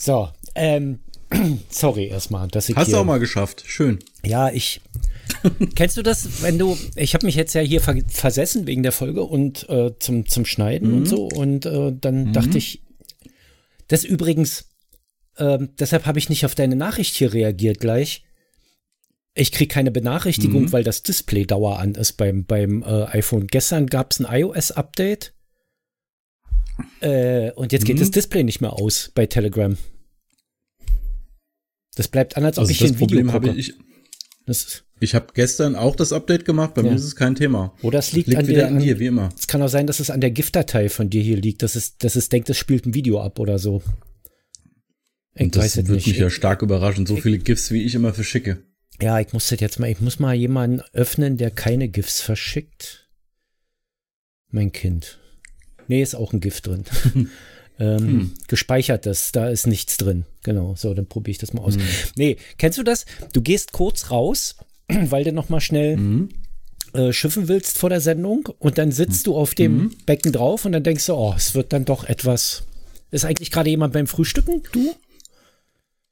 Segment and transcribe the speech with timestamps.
[0.00, 1.00] So, ähm,
[1.70, 3.64] sorry erstmal, dass ich Hast du auch mal geschafft.
[3.66, 3.98] Schön.
[4.24, 4.80] Ja, ich.
[5.74, 8.92] kennst du das, wenn du, ich habe mich jetzt ja hier ver versessen wegen der
[8.92, 10.96] Folge und äh, zum, zum Schneiden Mhm.
[10.98, 12.82] und so und äh, dann dachte ich,
[13.88, 14.66] das übrigens,
[15.36, 18.22] ähm, deshalb habe ich nicht auf deine Nachricht hier reagiert gleich.
[19.34, 20.72] Ich kriege keine Benachrichtigung, Mhm.
[20.72, 23.46] weil das Display Dauer an ist beim, beim äh, iPhone.
[23.48, 25.34] Gestern gab es ein iOS-Update
[27.00, 28.00] äh, und jetzt geht Mhm.
[28.00, 29.76] das Display nicht mehr aus bei Telegram.
[31.96, 33.32] Das bleibt an, als ob Also ich das ein Video gucke.
[33.32, 33.74] habe ich.
[34.46, 36.74] Das Ich habe gestern auch das Update gemacht.
[36.74, 36.88] Bei Ja.
[36.90, 37.74] mir ist es kein Thema.
[37.82, 39.28] oder es liegt, Liegt an wieder der, an dir, wie immer.
[39.38, 41.96] es kann auch sein, dass es an der GIF-Datei von dir hier liegt, dass es,
[41.98, 43.82] dass es denkt, es spielt ein Video ab oder so.
[45.34, 47.06] Ich Und das würde mich ja stark überraschen.
[47.06, 48.62] So viele GIFs, wie ich immer verschicke.
[49.00, 53.08] Ja, ich muss das jetzt mal, ich muss mal jemanden öffnen, der keine GIFs verschickt.
[54.50, 55.20] Mein Kind.
[55.88, 56.84] Nee, ist auch ein GIF drin.
[57.80, 58.34] ähm, Hm.
[58.48, 60.24] Gespeichertes, da ist nichts drin.
[60.42, 61.74] Genau, so, dann probiere ich das mal aus.
[61.74, 61.82] Hm.
[62.16, 63.06] Nee, kennst du das?
[63.32, 64.56] Du gehst kurz raus,
[64.88, 66.28] weil du noch mal schnell Mhm.
[66.94, 69.96] äh, schiffen willst vor der Sendung und dann sitzt du auf dem Mhm.
[70.06, 72.64] Becken drauf und dann denkst du, oh, es wird dann doch etwas.
[73.10, 74.62] Ist eigentlich gerade jemand beim Frühstücken?
[74.72, 74.94] Du?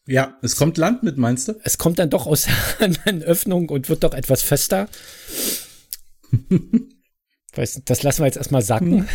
[0.09, 1.55] Ja, es kommt Land mit, meinst du?
[1.65, 2.45] es kommt dann doch aus
[2.79, 4.89] der anderen Öffnung und wird doch etwas fester.
[7.55, 9.09] Weiß, das lassen wir jetzt erstmal sacken.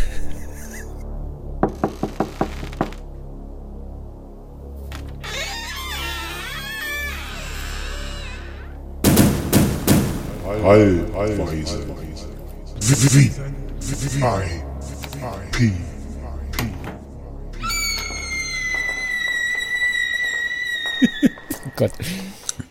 [10.64, 11.86] Allweise.
[12.80, 13.20] V
[14.22, 14.62] I
[15.52, 15.72] P
[21.04, 21.92] Oh Gott.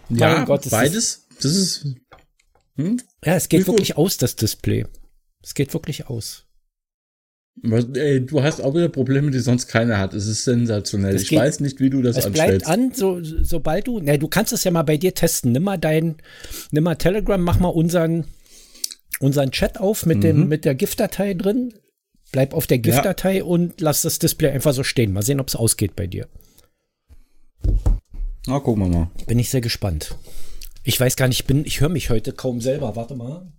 [0.09, 1.27] Ja, Mein Gott, es beides.
[1.41, 1.87] Das ist.
[2.77, 3.01] Hm?
[3.25, 4.87] Ja, es geht Wie wirklich aus, das Display.
[5.43, 6.47] Es geht wirklich aus.
[7.63, 10.15] Ey, du hast auch wieder Probleme, die sonst keiner hat.
[10.15, 11.15] Es ist sensationell.
[11.15, 12.67] Es ich geht- weiß nicht, wie du das Es bleibt anstellst.
[12.67, 15.53] an, so, sobald du, ne, du kannst es ja mal bei dir testen.
[15.53, 16.17] Nimm mal dein,
[16.71, 18.25] nimm mal Telegram, mach mal unseren,
[19.21, 20.23] unseren Chat auf mit Mhm.
[20.23, 21.75] dem, mit der GIF-Datei drin.
[22.33, 25.13] Bleib auf der GIF-Datei und lass das Display einfach so stehen.
[25.13, 26.29] Mal sehen, ob es ausgeht bei dir.
[28.47, 29.11] Na, gucken wir mal.
[29.27, 30.15] Bin ich sehr gespannt.
[30.85, 32.97] Ich weiß gar nicht, ich bin, ich höre mich heute kaum selber.
[32.97, 33.53] Warte mal.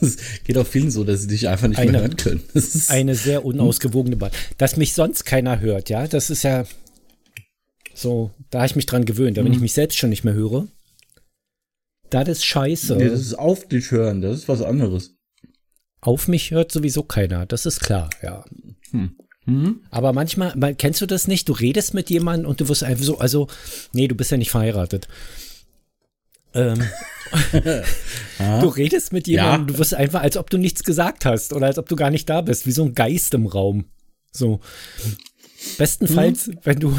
[0.00, 2.42] Es geht auch vielen so, dass sie dich einfach nicht Eine- mehr hören können.
[2.54, 4.34] Das ist, Eine sehr unausgewogene Band.
[4.58, 6.64] Dass mich sonst keiner hört, ja, das ist ja
[7.94, 9.38] so, da habe ich mich dran gewöhnt.
[9.38, 10.66] Aber wenn ich mich selbst schon nicht mehr höre,
[12.10, 12.96] das ist scheiße.
[12.96, 15.14] nee, das ist auf dich hören, das ist was anderes.
[16.00, 18.44] Auf mich hört sowieso keiner, das ist klar, ja.
[19.46, 19.80] Mhm.
[19.90, 21.48] Aber manchmal, mal- kennst du das nicht?
[21.48, 23.48] Du redest mit jemandem und du wirst einfach so, also,
[23.92, 25.08] nee, du bist ja nicht verheiratet.
[26.54, 26.80] Ähm,
[28.60, 29.72] du redest mit jemandem, Ja.
[29.72, 32.28] du wirst einfach, als ob du nichts gesagt hast oder als ob du gar nicht
[32.28, 33.86] da bist, wie so ein Geist im Raum.
[34.32, 34.60] So.
[35.78, 36.98] Bestenfalls, wenn du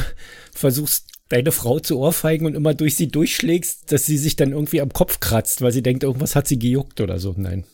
[0.53, 4.81] versuchst, deine Frau zu ohrfeigen und immer durch sie durchschlägst, dass sie sich dann irgendwie
[4.81, 7.33] am Kopf kratzt, weil sie denkt, irgendwas hat sie gejuckt oder so.
[7.37, 7.65] Nein.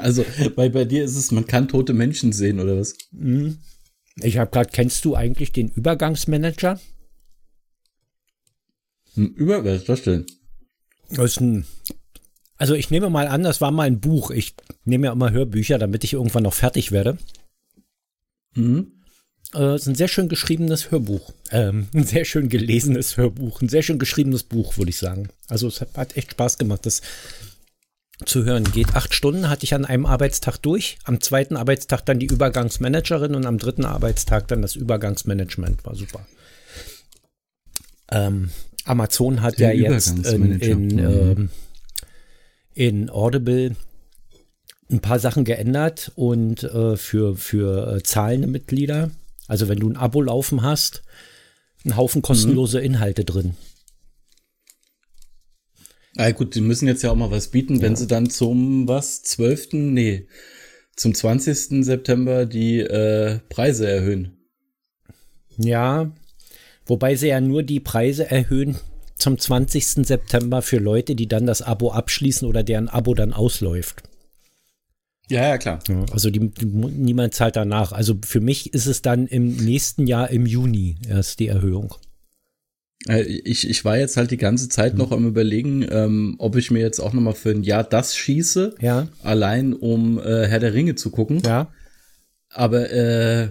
[0.00, 0.24] Also,
[0.56, 2.94] bei, bei dir ist es, man kann tote Menschen sehen, oder was?
[4.20, 6.80] Ich habe gerade, kennst du eigentlich den Übergangsmanager?
[9.14, 10.26] Hm, Über, was ist das denn?
[11.10, 11.66] Das ist ein,
[12.56, 14.30] also ich nehme mal an, das war mal ein Buch.
[14.30, 14.54] Ich
[14.84, 17.18] nehme ja immer Hörbücher, damit ich irgendwann noch fertig werde.
[18.54, 18.92] Mhm.
[19.54, 21.32] Äh, es ist ein sehr schön geschriebenes Hörbuch.
[21.50, 23.60] Ähm, ein sehr schön gelesenes Hörbuch.
[23.60, 25.28] Ein sehr schön geschriebenes Buch, würde ich sagen.
[25.48, 27.02] Also es hat, hat echt Spaß gemacht, das
[28.24, 28.64] zu hören.
[28.64, 30.98] Geht acht Stunden, hatte ich an einem Arbeitstag durch.
[31.04, 35.84] Am zweiten Arbeitstag dann die Übergangsmanagerin und am dritten Arbeitstag dann das Übergangsmanagement.
[35.84, 36.26] War super.
[38.12, 38.50] Ähm,
[38.84, 40.98] Amazon hat ja jetzt in, in, Mhm.
[40.98, 41.50] ähm,
[42.74, 43.76] in Audible
[44.90, 49.10] ein paar Sachen geändert und äh, für, für äh, zahlende Mitglieder,
[49.48, 51.02] also wenn du ein Abo laufen hast,
[51.84, 53.54] ein Haufen kostenlose Inhalte drin.
[56.16, 59.22] Ah, gut, die müssen jetzt ja auch mal was bieten, wenn sie dann zum, was,
[59.24, 60.28] 12., nee,
[60.94, 61.84] zum 20.
[61.84, 64.36] September die äh, Preise erhöhen.
[65.56, 66.12] Ja,
[66.86, 68.76] wobei sie ja nur die Preise erhöhen
[69.16, 70.06] zum 20.
[70.06, 74.02] September für Leute, die dann das Abo abschließen oder deren Abo dann ausläuft.
[75.30, 75.78] Ja, ja, klar.
[76.12, 77.92] Also die, die, niemand zahlt danach.
[77.92, 81.94] Also für mich ist es dann im nächsten Jahr im Juni erst die Erhöhung.
[83.08, 86.70] Äh, Ich, ich war jetzt halt die ganze Zeit noch am überlegen, ähm, ob ich
[86.70, 90.60] mir jetzt auch noch mal für ein Jahr das schieße, Ja, allein um äh, Herr
[90.60, 91.40] der Ringe zu gucken.
[91.44, 91.72] ja.
[92.50, 93.48] Aber äh,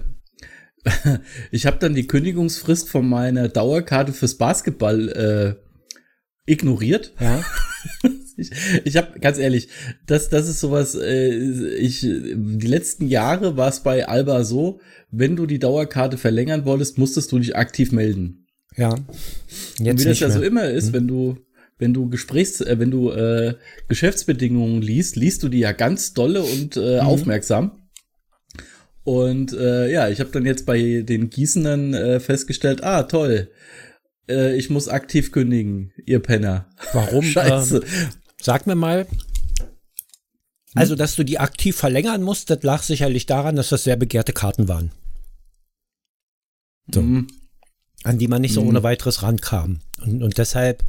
[1.51, 7.13] ich habe dann die Kündigungsfrist von meiner Dauerkarte fürs Basketball äh, ignoriert.
[7.19, 7.43] Ja.
[8.37, 8.51] ich,
[8.83, 9.69] ich habe ganz ehrlich,
[10.05, 11.33] das, das ist sowas, äh,
[11.75, 14.79] ich, die letzten Jahre war es bei Alba so,
[15.11, 18.47] wenn du die Dauerkarte verlängern wolltest, musstest du dich aktiv melden.
[18.75, 18.95] Ja.
[19.77, 20.93] Jetzt Und wie das ja so immer ist, hm.
[20.93, 21.37] wenn du,
[21.77, 23.55] wenn du Gesprächs, äh, wenn du äh,
[23.87, 27.07] Geschäftsbedingungen liest, liest du die ja ganz dolle und äh, mhm.
[27.07, 27.82] aufmerksam.
[29.03, 33.51] Und äh, ja, ich habe dann jetzt bei den Gießenern äh, festgestellt, ah, toll,
[34.29, 36.69] äh, ich muss aktiv kündigen, ihr Penner.
[36.93, 37.23] Warum?
[37.23, 37.77] Scheiße.
[37.77, 38.09] Ähm,
[38.39, 39.07] sag mir mal,
[40.75, 44.33] also, dass du die aktiv verlängern musst, das lag sicherlich daran, dass das sehr begehrte
[44.33, 44.91] Karten waren.
[46.91, 47.01] So.
[47.01, 47.27] Mhm.
[48.03, 48.69] An die man nicht so mhm.
[48.69, 49.79] ohne weiteres rankam.
[50.05, 50.83] Und, und deshalb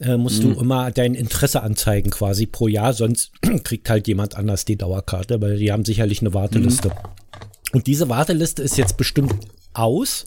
[0.00, 0.54] äh, musst mhm.
[0.54, 3.32] du immer dein Interesse anzeigen quasi pro Jahr, sonst
[3.64, 6.88] kriegt halt jemand anders die Dauerkarte, weil die haben sicherlich eine Warteliste.
[6.88, 6.94] Mhm.
[7.72, 9.34] Und diese Warteliste ist jetzt bestimmt
[9.72, 10.26] aus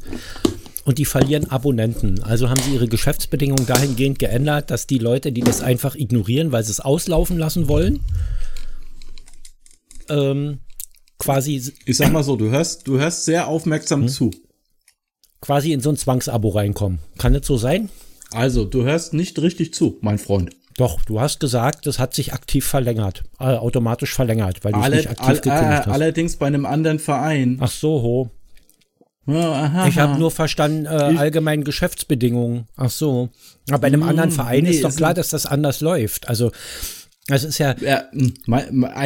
[0.84, 2.22] und die verlieren Abonnenten.
[2.24, 6.64] Also haben sie ihre Geschäftsbedingungen dahingehend geändert, dass die Leute, die das einfach ignorieren, weil
[6.64, 8.02] sie es auslaufen lassen wollen,
[10.10, 10.60] ähm,
[11.18, 11.74] quasi.
[11.86, 14.08] Ich sag mal so, du hörst, du hörst sehr aufmerksam hm?
[14.08, 14.32] zu.
[15.42, 17.00] Quasi in so ein Zwangsabo reinkommen.
[17.18, 17.90] Kann das so sein?
[18.32, 20.52] Also, du hörst nicht richtig zu, mein Freund.
[20.78, 24.98] Doch, du hast gesagt, das hat sich aktiv verlängert, äh, automatisch verlängert, weil du Alle,
[24.98, 25.88] nicht aktiv all, gekündigt hast.
[25.88, 27.58] Allerdings bei einem anderen Verein.
[27.60, 28.30] Ach so, ho.
[29.28, 32.68] aha, ich habe nur verstanden, äh, allgemeinen Geschäftsbedingungen.
[32.76, 33.30] Ach so.
[33.70, 36.30] Aber bei einem hm, anderen Verein nee, ist doch klar, dass das anders läuft.
[36.30, 36.52] Also
[37.28, 37.76] das ist ja.
[37.82, 38.10] ja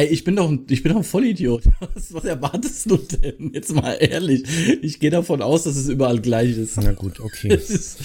[0.00, 1.64] ich bin doch, ich bin doch ein Vollidiot.
[1.94, 3.52] Was, was erwartest du denn?
[3.52, 4.44] Jetzt mal ehrlich.
[4.80, 6.76] Ich gehe davon aus, dass es überall gleich ist.
[6.76, 7.48] Na gut, okay.
[7.54, 7.98] Ist,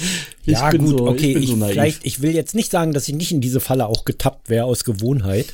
[0.43, 1.33] ja, gut, so, okay.
[1.33, 3.85] Ich, ich so vielleicht, ich will jetzt nicht sagen, dass ich nicht in diese Falle
[3.85, 5.53] auch getappt wäre aus Gewohnheit.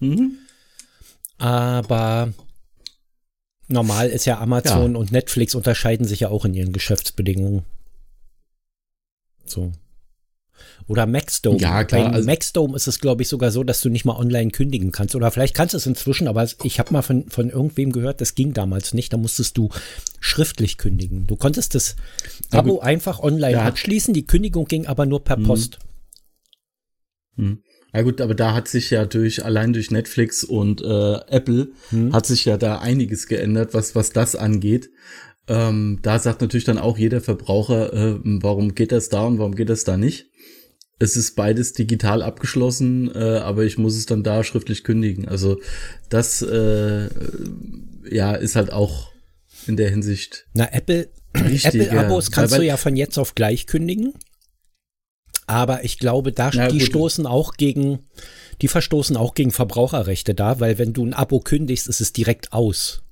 [0.00, 0.36] Mhm.
[1.38, 2.34] Aber
[3.68, 4.98] normal ist ja Amazon ja.
[4.98, 7.62] und Netflix unterscheiden sich ja auch in ihren Geschäftsbedingungen.
[9.46, 9.72] So.
[10.86, 11.58] Oder Maxdome.
[11.58, 12.10] Ja, klar.
[12.10, 14.90] Bei also Maxdome ist es, glaube ich, sogar so, dass du nicht mal online kündigen
[14.90, 15.14] kannst.
[15.14, 18.34] Oder vielleicht kannst du es inzwischen, aber ich habe mal von, von irgendwem gehört, das
[18.34, 19.12] ging damals nicht.
[19.12, 19.68] Da musstest du
[20.20, 21.26] schriftlich kündigen.
[21.26, 21.96] Du konntest das
[22.50, 23.64] Abo ja, einfach online ja.
[23.64, 24.14] abschließen.
[24.14, 25.44] Die Kündigung ging aber nur per hm.
[25.44, 25.78] Post.
[27.36, 27.62] Hm.
[27.92, 32.12] Ja gut, aber da hat sich ja durch allein durch Netflix und äh, Apple hm.
[32.12, 34.90] hat sich ja da einiges geändert, was was das angeht.
[35.50, 39.54] Ähm, da sagt natürlich dann auch jeder Verbraucher, äh, warum geht das da und warum
[39.54, 40.30] geht das da nicht?
[41.00, 45.26] es ist beides digital abgeschlossen, äh, aber ich muss es dann da schriftlich kündigen.
[45.26, 45.58] Also
[46.10, 47.08] das äh,
[48.08, 49.10] ja ist halt auch
[49.66, 50.46] in der Hinsicht.
[50.52, 54.12] Na, Apple, Apple-Abos kannst weil, du ja von jetzt auf gleich kündigen.
[55.46, 56.82] Aber ich glaube, da die gut.
[56.82, 58.00] stoßen auch gegen,
[58.60, 62.52] die verstoßen auch gegen Verbraucherrechte da, weil wenn du ein Abo kündigst, ist es direkt
[62.52, 63.02] aus.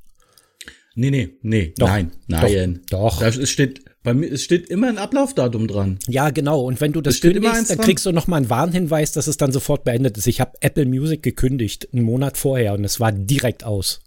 [1.01, 2.81] Nee, nee, nee, doch, nein, nein.
[2.91, 3.21] Doch.
[3.21, 3.21] doch.
[3.21, 6.01] Da steht, bei mir, es steht immer ein Ablaufdatum dran.
[6.09, 6.63] Ja, genau.
[6.63, 9.53] Und wenn du das kündigst, dann kriegst du noch mal einen Warnhinweis, dass es dann
[9.53, 10.27] sofort beendet ist.
[10.27, 14.01] Ich habe Apple Music gekündigt, einen Monat vorher, und es war direkt aus.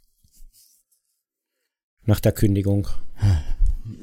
[2.05, 2.89] Nach der Kündigung.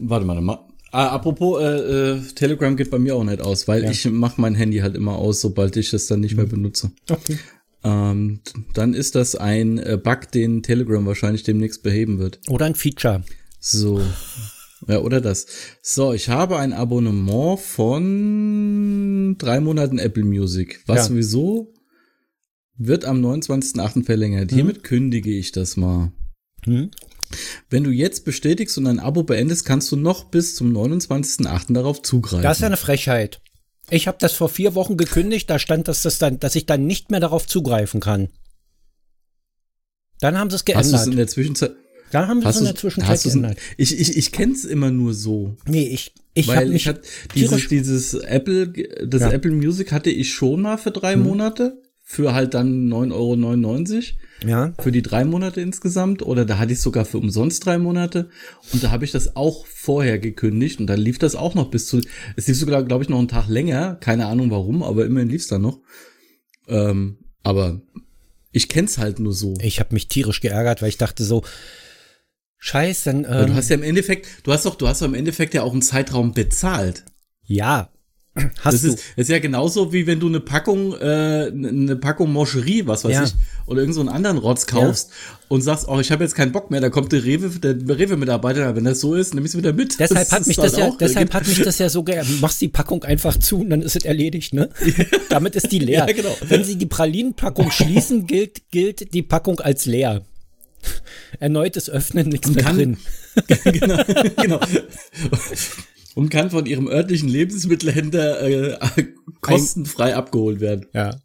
[0.00, 0.60] Warte mal, mal.
[0.90, 3.90] Ah, apropos, äh, äh, Telegram geht bei mir auch nicht aus, weil ja.
[3.90, 6.52] ich mache mein Handy halt immer aus, sobald ich es dann nicht mehr mhm.
[6.52, 6.90] benutze.
[7.10, 7.36] Okay.
[7.88, 8.40] Ähm,
[8.74, 12.40] dann ist das ein äh, Bug, den Telegram wahrscheinlich demnächst beheben wird.
[12.48, 13.24] Oder ein Feature.
[13.60, 14.02] So.
[14.86, 15.46] Ja, oder das.
[15.82, 20.82] So, ich habe ein Abonnement von drei Monaten Apple Music.
[20.86, 21.04] Was ja.
[21.04, 21.74] sowieso
[22.76, 24.04] wird am 29.8.
[24.04, 24.50] verlängert.
[24.50, 24.56] Hm.
[24.56, 26.12] Hiermit kündige ich das mal.
[26.64, 26.90] Hm.
[27.68, 31.72] Wenn du jetzt bestätigst und ein Abo beendest, kannst du noch bis zum 29.8.
[31.74, 32.42] darauf zugreifen.
[32.42, 33.40] Das ist ja eine Frechheit.
[33.90, 36.86] Ich habe das vor vier Wochen gekündigt, da stand, dass, das dann, dass ich dann
[36.86, 38.28] nicht mehr darauf zugreifen kann.
[40.20, 40.84] Dann haben sie es geändert.
[40.84, 41.72] Hast du es in der Zwischenzeit?
[42.10, 43.58] Da haben sie es in der Zwischenzeit geändert.
[43.76, 45.56] Ich, ich, ich kenne es immer nur so.
[45.66, 47.02] Nee, ich, ich Weil ich hatte
[47.34, 48.68] dieses, dieses Apple,
[49.06, 49.30] das ja.
[49.30, 51.22] Apple Music hatte ich schon mal für drei hm.
[51.22, 51.82] Monate.
[52.10, 54.50] Für halt dann 9,99 Euro.
[54.50, 54.72] Ja.
[54.80, 56.22] Für die drei Monate insgesamt.
[56.22, 58.30] Oder da hatte ich sogar für umsonst drei Monate.
[58.72, 60.80] Und da habe ich das auch vorher gekündigt.
[60.80, 62.00] Und dann lief das auch noch bis zu,
[62.34, 63.96] es lief sogar, glaube ich, noch einen Tag länger.
[63.96, 65.80] Keine Ahnung warum, aber immerhin lief es dann noch.
[66.66, 67.82] Ähm, aber
[68.52, 69.52] ich kenn's halt nur so.
[69.60, 71.44] Ich habe mich tierisch geärgert, weil ich dachte so,
[72.56, 73.26] Scheiße, dann.
[73.28, 75.62] Ähm, du hast ja im Endeffekt, du hast doch, du hast doch im Endeffekt ja
[75.62, 77.04] auch einen Zeitraum bezahlt.
[77.44, 77.90] Ja.
[78.60, 78.88] Hast das, du.
[78.88, 83.04] Ist, das ist ja genauso wie wenn du eine Packung, äh, eine Packung Moscherie, was
[83.04, 83.24] weiß ja.
[83.24, 83.34] ich,
[83.66, 85.38] oder irgendeinen so anderen Rotz kaufst ja.
[85.48, 88.76] und sagst, oh, ich habe jetzt keinen Bock mehr, da kommt der Rewe, der Rewe-Mitarbeiter,
[88.76, 89.98] wenn das so ist, nimm ich es wieder mit.
[89.98, 92.40] Deshalb das hat mich das ja, deshalb hat mich das ja so geärgert.
[92.40, 94.68] Machst die Packung einfach zu und dann ist es erledigt, ne?
[95.28, 96.06] Damit ist die leer.
[96.08, 96.36] Ja, genau.
[96.42, 100.22] Wenn sie die Pralinenpackung schließen, gilt, gilt die Packung als leer.
[101.40, 102.98] Erneutes Öffnen, nichts mehr drin.
[103.64, 104.02] genau,
[104.36, 104.60] genau.
[106.18, 109.04] Und kann von ihrem örtlichen Lebensmittelhändler äh,
[109.40, 110.86] kostenfrei abgeholt werden.
[110.92, 111.20] Ja.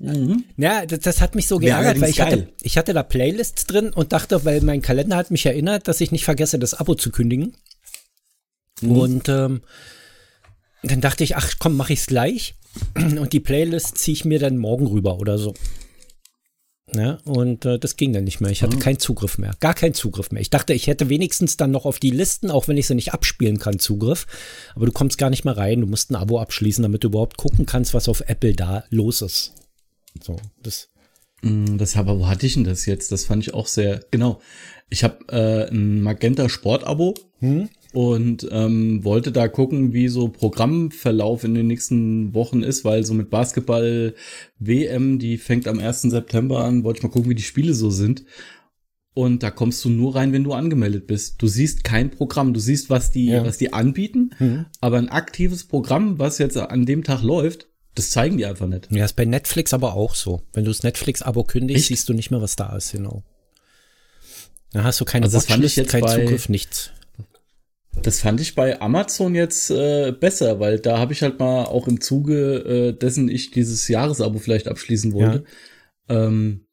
[0.00, 0.42] Mhm.
[0.56, 3.90] Ja, das, das, hat mich so geärgert, weil ich hatte, ich hatte da Playlists drin
[3.90, 7.12] und dachte, weil mein Kalender hat mich erinnert, dass ich nicht vergesse, das Abo zu
[7.12, 7.54] kündigen.
[8.80, 8.90] Mhm.
[8.90, 9.60] Und ähm,
[10.82, 12.56] dann dachte ich, ach komm, mach ich's gleich.
[12.96, 15.54] Und die Playlist ziehe ich mir dann morgen rüber oder so.
[16.94, 18.50] Ja, und äh, das ging dann nicht mehr.
[18.50, 18.80] Ich hatte mhm.
[18.80, 19.54] keinen Zugriff mehr.
[19.60, 20.40] Gar keinen Zugriff mehr.
[20.40, 23.12] Ich dachte, ich hätte wenigstens dann noch auf die Listen, auch wenn ich sie nicht
[23.12, 24.26] abspielen kann, Zugriff.
[24.74, 25.80] Aber du kommst gar nicht mehr rein.
[25.80, 29.22] Du musst ein Abo abschließen, damit du überhaupt gucken kannst, was auf Apple da los
[29.22, 29.54] ist.
[30.22, 30.88] So, das.
[31.42, 33.12] Mm, das aber, wo hatte ich denn das jetzt?
[33.12, 34.40] Das fand ich auch sehr, genau.
[34.88, 37.14] Ich habe äh, ein Magenta Sport-Abo.
[37.40, 37.68] Hm?
[37.92, 43.14] Und ähm, wollte da gucken, wie so Programmverlauf in den nächsten Wochen ist, weil so
[43.14, 44.14] mit Basketball
[44.58, 46.02] WM, die fängt am 1.
[46.02, 48.24] September an, wollte ich mal gucken, wie die Spiele so sind.
[49.14, 51.42] Und da kommst du nur rein, wenn du angemeldet bist.
[51.42, 53.44] Du siehst kein Programm, du siehst, was die, ja.
[53.44, 54.66] was die anbieten, mhm.
[54.80, 58.86] aber ein aktives Programm, was jetzt an dem Tag läuft, das zeigen die einfach nicht.
[58.92, 60.42] Ja, ist bei Netflix aber auch so.
[60.52, 61.88] Wenn du das Netflix-Abo kündigst, Echt?
[61.88, 63.24] siehst du nicht mehr, was da ist, genau.
[64.70, 66.92] Da hast du keine also Watchlist, keinen Zugriff, nichts.
[68.02, 71.88] Das fand ich bei Amazon jetzt äh, besser, weil da habe ich halt mal auch
[71.88, 75.44] im Zuge äh, dessen ich dieses Jahresabo vielleicht abschließen wollte,
[76.08, 76.26] ja.
[76.26, 76.66] ähm,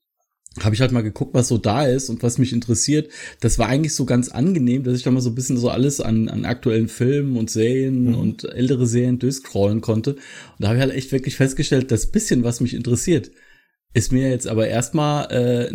[0.62, 3.12] habe ich halt mal geguckt, was so da ist und was mich interessiert.
[3.42, 6.00] Das war eigentlich so ganz angenehm, dass ich da mal so ein bisschen so alles
[6.00, 8.16] an, an aktuellen Filmen und Serien mhm.
[8.16, 10.14] und ältere Serien durchscrollen konnte.
[10.14, 10.22] Und
[10.60, 13.32] da habe ich halt echt wirklich festgestellt, das bisschen, was mich interessiert,
[13.94, 15.66] ist mir jetzt aber erstmal äh,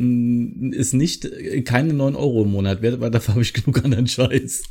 [0.77, 4.07] ist nicht äh, keine neun Euro im Monat wert, weil dafür habe ich genug anderen
[4.07, 4.63] Scheiß.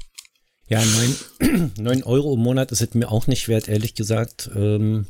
[0.70, 4.50] Ja, neun, neun Euro im Monat ist es mir auch nicht wert, ehrlich gesagt.
[4.56, 5.08] Ähm,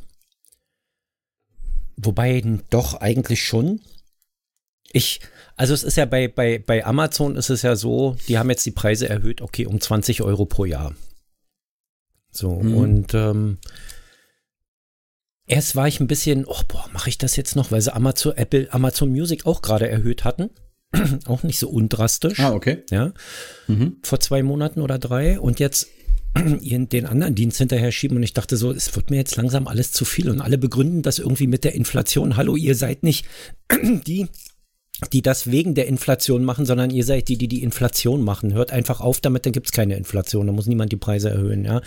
[1.98, 3.82] wobei doch eigentlich schon.
[4.92, 5.20] Ich,
[5.58, 8.66] also es ist ja bei, bei, bei Amazon ist es ja so, die haben jetzt
[8.66, 10.96] die Preise erhöht, okay, um 20 Euro pro Jahr.
[12.32, 12.78] So, mhm.
[12.78, 13.58] und ähm,
[15.46, 18.38] erst war ich ein bisschen, oh boah, mache ich das jetzt noch, weil sie Amazon,
[18.38, 20.52] Apple, Amazon Music auch gerade erhöht hatten.
[21.26, 22.40] auch nicht so undrastisch.
[22.40, 22.84] Ah, okay.
[22.90, 23.14] Ja.
[23.68, 23.98] Mhm.
[24.04, 25.40] Vor zwei Monaten oder drei.
[25.40, 25.88] Und jetzt
[26.36, 29.92] den anderen Dienst hinterher schieben und ich dachte so, es wird mir jetzt langsam alles
[29.92, 32.38] zu viel und alle begründen das irgendwie mit der Inflation.
[32.38, 33.26] Hallo, ihr seid nicht
[33.72, 34.28] die,
[35.14, 38.54] die das wegen der Inflation machen, sondern ihr seid die, die die Inflation machen.
[38.54, 41.66] Hört einfach auf damit, dann gibt es keine Inflation, da muss niemand die Preise erhöhen,
[41.66, 41.82] ja.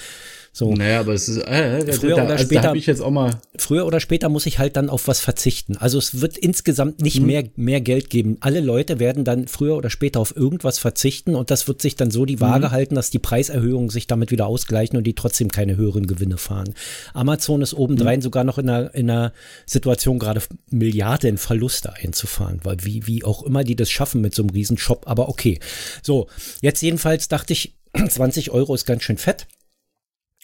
[0.55, 0.75] So.
[0.75, 3.41] Naja, aber es ist, äh, äh früher da, oder also später, ich jetzt auch mal.
[3.57, 5.79] Früher oder später muss ich halt dann auf was verzichten.
[5.79, 7.27] Also es wird insgesamt nicht hm.
[7.27, 8.37] mehr, mehr Geld geben.
[8.41, 12.11] Alle Leute werden dann früher oder später auf irgendwas verzichten und das wird sich dann
[12.11, 12.73] so die Waage hm.
[12.73, 16.75] halten, dass die Preiserhöhungen sich damit wieder ausgleichen und die trotzdem keine höheren Gewinne fahren.
[17.15, 18.23] Amazon ist obendrein hm.
[18.23, 19.33] sogar noch in einer, in einer
[19.65, 24.43] Situation, gerade Milliarden Verluste einzufahren, weil wie, wie auch immer die das schaffen mit so
[24.43, 25.61] einem Riesenshop, aber okay.
[26.03, 26.27] So,
[26.61, 27.75] jetzt jedenfalls dachte ich,
[28.07, 29.47] 20 Euro ist ganz schön fett.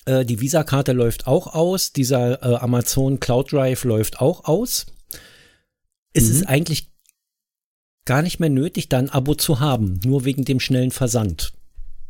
[0.08, 1.92] Äh, die Visa-Karte läuft auch aus.
[1.92, 4.86] Dieser äh, Amazon Cloud Drive läuft auch aus.
[6.14, 6.30] Es mhm.
[6.30, 6.90] ist eigentlich
[8.06, 11.52] gar nicht mehr nötig, da ein Abo zu haben, nur wegen dem schnellen Versand.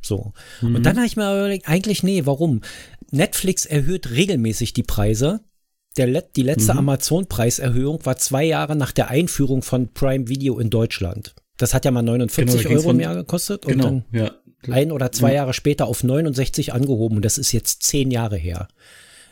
[0.01, 0.33] So.
[0.61, 0.77] Mhm.
[0.77, 2.61] Und dann habe ich mir überlegt, eigentlich nee, warum?
[3.11, 5.41] Netflix erhöht regelmäßig die Preise.
[5.97, 6.81] Der, die letzte mhm.
[6.81, 11.35] Amazon-Preiserhöhung war zwei Jahre nach der Einführung von Prime Video in Deutschland.
[11.57, 13.67] Das hat ja mal 49 genau, Euro im Jahr gekostet.
[13.67, 14.31] Und genau, dann, ja
[14.67, 18.69] ein oder zwei Jahre später auf 69 angehoben und das ist jetzt zehn Jahre her.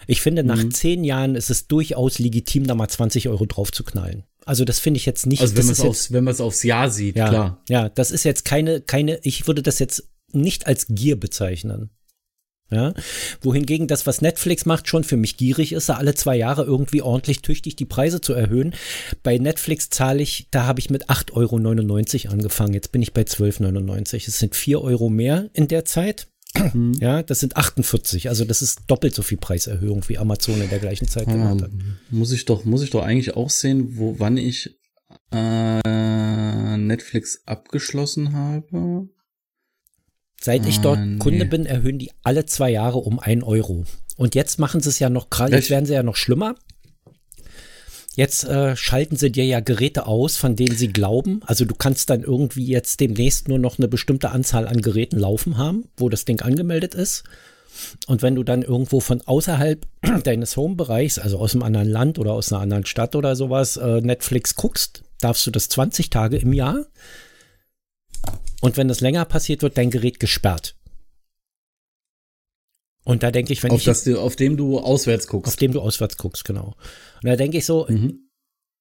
[0.07, 0.71] Ich finde, nach mhm.
[0.71, 4.25] zehn Jahren ist es durchaus legitim, da mal 20 Euro drauf zu knallen.
[4.45, 5.41] Also das finde ich jetzt nicht.
[5.41, 7.63] Also wenn man es aufs, wenn man es aufs Jahr sieht, ja, klar.
[7.69, 11.91] Ja, das ist jetzt keine, keine, ich würde das jetzt nicht als Gier bezeichnen.
[12.69, 12.95] Ja,
[13.43, 17.41] wohingegen das, was Netflix macht, schon für mich gierig ist, alle zwei Jahre irgendwie ordentlich
[17.41, 18.75] tüchtig die Preise zu erhöhen.
[19.23, 22.75] Bei Netflix zahle ich, da habe ich mit 8,99 Euro angefangen.
[22.75, 24.03] Jetzt bin ich bei 12,99 Euro.
[24.27, 26.27] Es sind 4 Euro mehr in der Zeit.
[26.75, 26.95] Mhm.
[27.01, 28.29] Ja, das sind 48.
[28.29, 31.71] Also das ist doppelt so viel Preiserhöhung wie Amazon in der gleichen Zeit gemacht hat.
[32.11, 34.77] Muss ich doch, muss ich doch eigentlich auch sehen, wo, wann ich
[35.31, 39.09] äh, Netflix abgeschlossen habe.
[40.47, 41.19] Seit ich dort ah, nee.
[41.19, 43.85] Kunde bin, erhöhen die alle zwei Jahre um ein Euro.
[44.17, 46.55] Und jetzt machen sie es ja noch gerade, jetzt werden sie ja noch schlimmer.
[48.15, 51.41] Jetzt äh, schalten sie dir ja Geräte aus, von denen sie glauben.
[51.45, 55.59] Also du kannst dann irgendwie jetzt demnächst nur noch eine bestimmte Anzahl an Geräten laufen
[55.59, 57.25] haben, wo das Ding angemeldet ist.
[58.07, 59.85] Und wenn du dann irgendwo von außerhalb
[60.23, 64.01] deines Home-Bereichs, also aus einem anderen Land oder aus einer anderen Stadt oder sowas, äh,
[64.01, 66.87] Netflix guckst, darfst du das 20 Tage im Jahr
[68.61, 70.77] und wenn das länger passiert, wird dein Gerät gesperrt.
[73.05, 73.85] Und da denke ich, wenn auf ich.
[73.85, 75.49] Das, du, auf dem du auswärts guckst.
[75.49, 76.75] Auf dem du auswärts guckst, genau.
[77.23, 78.29] Und da denke ich so, mhm.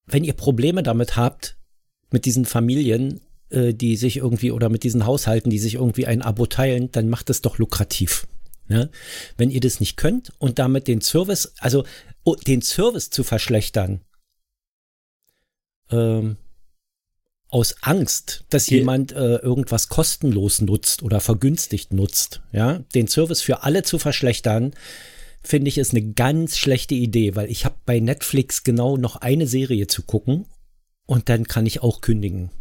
[0.08, 1.58] wenn ihr Probleme damit habt,
[2.10, 6.24] mit diesen Familien, äh, die sich irgendwie, oder mit diesen Haushalten, die sich irgendwie ein
[6.24, 8.25] Abo teilen, dann macht es doch lukrativ.
[8.68, 8.90] Ja?
[9.38, 11.86] Wenn ihr das nicht könnt und damit den Service, also
[12.24, 14.02] oh, den Service zu verschlechtern,
[15.92, 16.38] ähm,
[17.56, 23.42] aus Angst, dass Hier- jemand äh, irgendwas kostenlos nutzt oder vergünstigt nutzt, ja, den Service
[23.42, 24.74] für alle zu verschlechtern,
[25.42, 29.48] finde ich ist eine ganz schlechte Idee, weil ich habe bei Netflix genau noch eine
[29.48, 30.48] Serie zu gucken
[31.06, 32.52] und dann kann ich auch kündigen.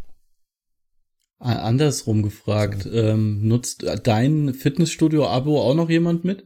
[1.41, 6.45] Andersrum gefragt, ähm, nutzt dein Fitnessstudio-Abo auch noch jemand mit?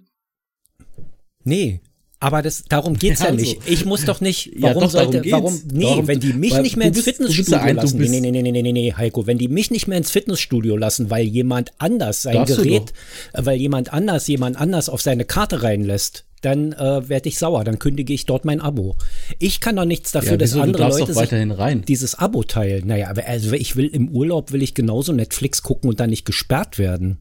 [1.45, 1.83] Nee,
[2.21, 3.45] aber das, darum geht's ja, Ja, also.
[3.45, 3.61] nicht.
[3.67, 6.57] Ich muss doch nicht, Ja, warum doch, darum sollte, warum, nee, Darum- wenn die mich
[6.59, 8.93] nicht mehr ins bist- Fitnessstudio ja ein- lassen, nee, nee, nee, nee, nee, nee, nee,
[8.97, 12.93] Heiko, wenn die mich nicht mehr ins Fitnessstudio lassen, weil jemand anders sein Darfst Gerät,
[13.35, 17.79] weil jemand anders jemand anders auf seine Karte reinlässt, dann äh, werde ich sauer, dann
[17.81, 18.97] kündige ich dort mein Abo.
[19.41, 20.59] Ich kann doch nichts dafür, Ja, dass wieso?
[20.59, 21.83] Du andere Leute doch sich weiterhin rein.
[21.87, 22.87] dieses Abo teilen.
[22.87, 26.25] Naja, aber also ich will im Urlaub will ich genauso Netflix gucken und dann nicht
[26.25, 27.19] gesperrt werden.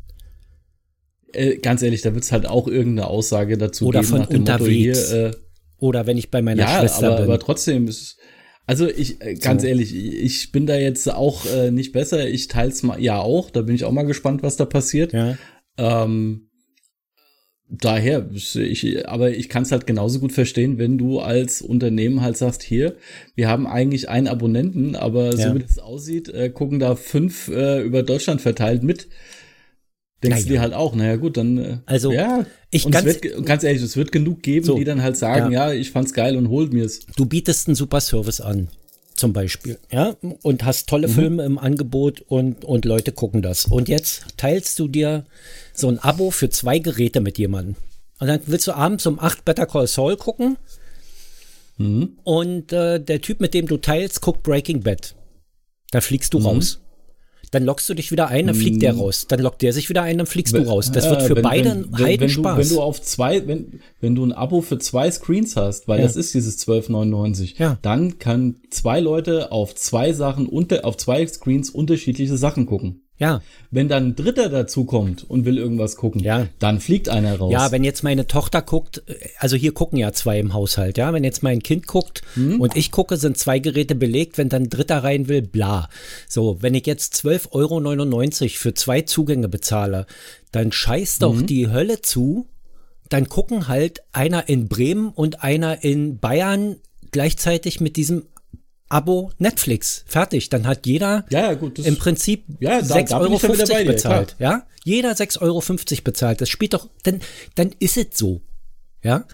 [1.34, 4.42] Äh, ganz ehrlich, da wird's halt auch irgendeine Aussage dazu Oder geben von nach dem
[4.42, 5.12] Motto hier, unterwegs.
[5.12, 5.32] äh,
[5.78, 7.26] Oder wenn ich bei meiner ja, Schwester aber, bin.
[7.26, 8.18] aber trotzdem ist
[8.66, 9.68] also ich äh, ganz So.
[9.70, 12.28] ehrlich, ich ich bin da jetzt auch äh, nicht besser.
[12.28, 15.14] Ich teils mal ja auch, da bin ich auch mal gespannt, was da passiert.
[15.14, 15.38] ja.
[15.78, 16.50] Ähm,
[17.70, 22.38] daher, ich, aber ich kann es halt genauso gut verstehen, wenn du als Unternehmen halt
[22.38, 22.96] sagst, hier,
[23.36, 25.50] wir haben eigentlich einen Abonnenten, aber Ja.
[25.50, 29.08] so wie das aussieht, äh, gucken da fünf äh, über Deutschland verteilt mit.
[30.24, 30.54] Denkst du Naja.
[30.54, 33.96] dir halt auch, naja gut, dann äh, Also, ja, ich ganz- wird, ganz ehrlich, es
[33.98, 35.72] wird genug geben, So, die dann halt sagen, ja.
[35.72, 37.02] ich fand's geil und holt mir's.
[37.16, 38.70] du bietest einen super Service an,
[39.16, 40.90] zum Beispiel, ja, und hast Mhm.
[40.90, 43.66] tolle Filme im Angebot und, und Leute gucken das.
[43.66, 45.26] Und jetzt teilst du dir
[45.74, 47.76] so ein Abo für zwei Geräte mit jemandem.
[48.20, 50.58] Und dann willst du abends um 8 Better Call Saul gucken
[51.78, 52.18] Mhm.
[52.24, 55.14] und äh, der Typ, mit dem du teilst, guckt Breaking Bad.
[55.92, 56.40] Da fliegst Mhm.
[56.40, 56.80] du raus.
[57.51, 59.25] Dann lockst du dich wieder ein, dann fliegt der raus.
[59.27, 60.92] Dann lockt der sich wieder ein, dann fliegst du raus.
[60.92, 62.58] Das wird für wenn- beide wenn, ein wenn, wenn, du, Heidenspaß.
[62.58, 66.06] wenn du auf zwei, wenn, wenn du ein Abo für zwei Screens hast, weil Ja.
[66.06, 67.77] das ist dieses 12,99, Ja.
[67.82, 73.01] dann kann zwei Leute auf zwei Sachen unter, auf zwei Screens unterschiedliche Sachen gucken.
[73.20, 76.48] Ja, Wenn dann ein Dritter dazu kommt und will irgendwas gucken, Ja.
[76.60, 77.52] dann fliegt einer raus.
[77.52, 81.12] Ja, wenn jetzt meine Tochter guckt, äh, also hier gucken ja zwei im Haushalt, ja.
[81.13, 82.62] Wenn jetzt mein Kind guckt Hm?
[82.62, 85.89] und ich gucke, sind zwei Geräte belegt, wenn dann ein Dritter rein will, bla.
[86.30, 90.06] So, wenn ich jetzt 12,99 Euro für zwei Zugänge bezahle,
[90.52, 91.48] dann scheißt doch Hm?
[91.48, 92.48] die Hölle zu.
[93.10, 96.76] Dann gucken halt einer in Bremen und einer in Bayern
[97.12, 98.24] gleichzeitig mit diesem
[98.89, 100.04] Abo Netflix.
[100.08, 100.50] Fertig.
[100.50, 103.84] Dann hat jeder ja, gut, im Prinzip Ja, da- 6,50 da bin Euro ich ja
[103.84, 104.36] bezahlt.
[104.39, 104.63] Ja?
[104.84, 105.62] Jeder 6,50 Euro
[106.04, 106.41] bezahlt.
[106.41, 107.19] Das spielt doch, dann,
[107.56, 108.41] dann ist es so.
[109.04, 109.26] Ja?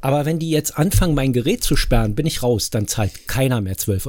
[0.00, 2.70] Aber wenn die jetzt anfangen, mein Gerät zu sperren, bin ich raus.
[2.70, 4.06] Dann zahlt keiner mehr 12,99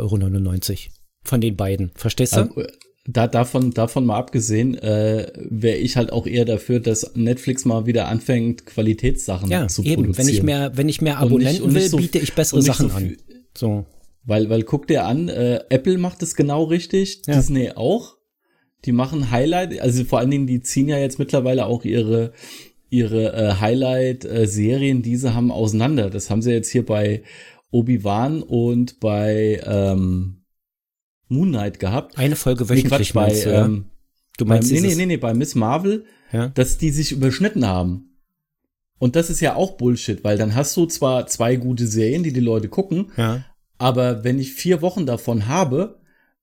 [0.71, 0.77] Euro
[1.23, 1.91] von den beiden.
[1.95, 2.39] Verstehst du?
[2.62, 2.67] Äh,
[3.08, 7.86] Da, davon, davon mal abgesehen, äh, wäre ich halt auch eher dafür, dass Netflix mal
[7.86, 10.03] wieder anfängt, Qualitätssachen ja, zu eben.
[10.05, 10.27] produzieren.
[10.27, 12.34] Wenn ich mehr, wenn ich mehr Und nicht- Abonnenten und nicht will, so- biete ich
[12.34, 13.17] bessere Sachen so an.
[13.55, 13.86] So.
[14.25, 17.35] Weil, weil guck dir an, äh, Apple macht es genau richtig, Ja.
[17.35, 18.15] Disney auch.
[18.85, 22.33] Die machen Highlight, also vor allen Dingen, die ziehen ja jetzt mittlerweile auch ihre
[22.89, 26.09] ihre äh, Highlight-Serien, die sie haben, auseinander.
[26.09, 27.23] Das haben sie jetzt hier bei
[27.71, 30.43] Obi-Wan und bei ähm,
[31.27, 32.17] Moon Knight gehabt.
[32.17, 33.85] Eine Folge Nee, wöchentlich Quatsch, bei, meinst du, ähm,
[34.38, 36.49] Du bei, meinst nee, nee, dieses- nee, nee, bei Miss Marvel, Ja?
[36.49, 38.17] dass die sich überschnitten haben.
[38.97, 42.31] Und das ist ja auch Bullshit, weil dann hast du zwar zwei gute Serien, die
[42.33, 43.43] die Leute gucken, Ja.
[43.77, 45.99] Aber wenn ich vier Wochen davon habe,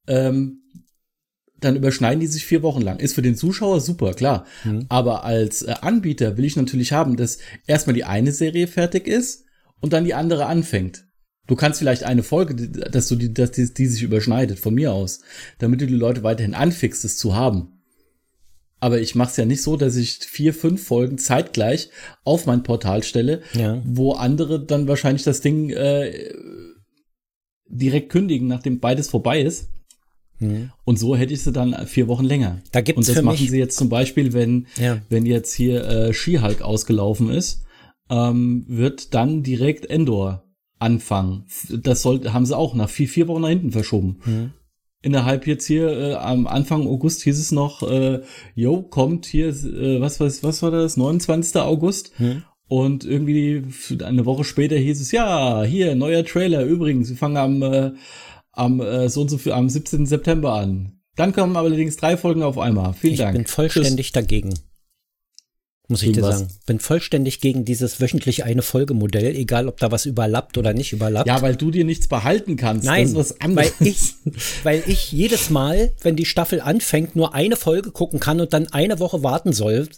[0.07, 0.59] ähm,
[1.61, 2.99] dann überschneiden die sich vier Wochen lang.
[2.99, 4.47] Ist für den Zuschauer super, klar.
[4.65, 4.87] Mhm.
[4.89, 9.45] Aber als äh, Anbieter will ich natürlich haben, dass erstmal die eine Serie fertig ist
[9.81, 11.07] und dann die andere anfängt.
[11.47, 14.93] Du kannst vielleicht eine Folge, dass du die, dass die, die sich überschneidet, von mir
[14.93, 15.21] aus,
[15.59, 17.81] damit du die Leute weiterhin anfixt, es zu haben.
[18.81, 21.91] Aber ich mache es ja nicht so, dass ich vier, fünf Folgen zeitgleich
[22.25, 23.81] auf mein Portal stelle, Ja.
[23.85, 26.33] wo andere dann wahrscheinlich das Ding äh,
[27.73, 29.69] direkt kündigen, nachdem beides vorbei ist.
[30.39, 30.71] Mhm.
[30.85, 32.61] Und so hätte ich sie dann vier Wochen länger.
[32.73, 35.01] Da gibt's Und das für machen mich- sie jetzt zum Beispiel, wenn, Ja.
[35.09, 37.65] wenn jetzt hier äh, She-Hulk ausgelaufen ist,
[38.11, 40.45] ähm, wird dann direkt Endor
[40.79, 41.45] anfangen.
[41.71, 44.19] Das soll, haben sie auch nach vier, vier Wochen nach hinten verschoben.
[44.25, 44.53] Mhm.
[45.05, 48.21] Innerhalb jetzt hier äh, am Anfang August hieß es noch, äh,
[48.55, 51.57] yo, kommt hier, äh, was, was, was war das, 29.
[51.61, 52.13] August?
[52.21, 52.43] Mhm.
[52.73, 53.65] Und irgendwie
[54.03, 56.65] eine Woche später hieß es, ja, hier, neuer Trailer.
[56.65, 57.91] Übrigens, wir fangen am, äh,
[58.51, 60.07] am äh, so und so am 17.
[60.07, 60.99] September an.
[61.15, 62.95] Dann kommen allerdings drei Folgen auf einmal.
[62.95, 63.37] Vielen Ich Dank.
[63.37, 64.55] bin vollständig dagegen.
[65.89, 66.49] Muss ich dir sagen.
[66.67, 70.93] Bin vollständig gegen dieses wöchentlich eine Folge Modell, egal ob da was überlappt oder nicht
[70.93, 71.27] überlappt.
[71.27, 72.85] Ja, weil du dir nichts behalten kannst.
[72.85, 74.15] Nein, weil ich,
[74.63, 78.69] weil ich jedes Mal, wenn die Staffel anfängt, nur eine Folge gucken kann und dann
[78.73, 79.89] eine Woche warten soll.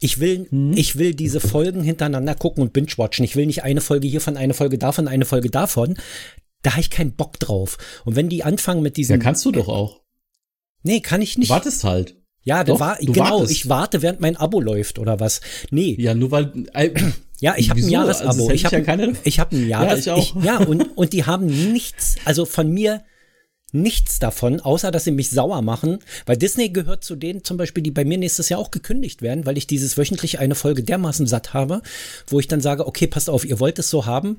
[0.00, 0.72] Ich will, hm.
[0.76, 3.24] ich will diese Folgen hintereinander gucken und binge-watchen.
[3.24, 5.96] Ich will nicht eine Folge hiervon, eine Folge davon, eine Folge davon.
[6.62, 7.76] Da habe ich keinen Bock drauf.
[8.04, 9.18] Und wenn die anfangen mit diesem.
[9.18, 10.00] Ja, kannst du doch auch.
[10.82, 11.50] Nee, kann ich nicht.
[11.50, 12.16] Du wartest halt.
[12.44, 13.52] Ja, Doch, war, genau, wartest.
[13.52, 15.40] ich warte, während mein Abo läuft oder was.
[15.70, 15.96] Nee.
[15.98, 16.52] Ja, nur weil.
[16.74, 16.90] Äh,
[17.40, 18.28] ja, ich habe ein Jahresabo.
[18.28, 20.36] Also ich habe ja ich hab ein Jahres ja, ich auch.
[20.36, 23.02] Ich, ja, und, und die haben nichts, also von mir
[23.72, 27.82] nichts davon, außer dass sie mich sauer machen, weil Disney gehört zu denen zum Beispiel,
[27.82, 31.26] die bei mir nächstes Jahr auch gekündigt werden, weil ich dieses wöchentlich eine Folge dermaßen
[31.26, 31.82] satt habe,
[32.28, 34.36] wo ich dann sage, okay, passt auf, ihr wollt es so haben.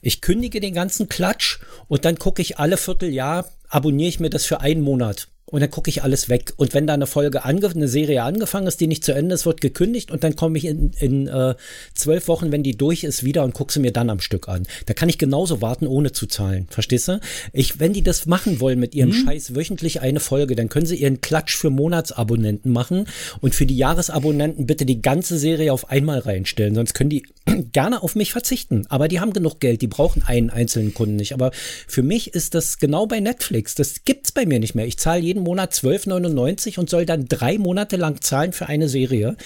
[0.00, 4.46] Ich kündige den ganzen Klatsch und dann gucke ich alle Vierteljahr, abonniere ich mir das
[4.46, 6.52] für einen Monat und dann gucke ich alles weg.
[6.56, 9.60] Und wenn da eine Folge, eine Serie angefangen ist, die nicht zu Ende ist, wird
[9.60, 11.54] gekündigt und dann komme ich in, in äh,
[11.94, 14.66] zwölf Wochen, wenn die durch ist, wieder und gucke sie mir dann am Stück an.
[14.86, 16.66] Da kann ich genauso warten, ohne zu zahlen.
[16.70, 17.20] Verstehst du?
[17.52, 19.24] Ich, wenn die das machen wollen mit ihrem mhm.
[19.24, 23.06] Scheiß wöchentlich eine Folge, dann können sie ihren Klatsch für Monatsabonnenten machen
[23.40, 26.74] und für die Jahresabonnenten bitte die ganze Serie auf einmal reinstellen.
[26.74, 27.24] Sonst können die
[27.72, 28.86] gerne auf mich verzichten.
[28.88, 31.32] Aber die haben genug Geld, die brauchen einen einzelnen Kunden nicht.
[31.32, 31.50] Aber
[31.86, 33.74] für mich ist das genau bei Netflix.
[33.74, 34.86] Das gibt's bei mir nicht mehr.
[34.86, 38.88] Ich zahle jeden jeden Monat 12,99 und soll dann drei Monate lang zahlen für eine
[38.88, 39.36] Serie.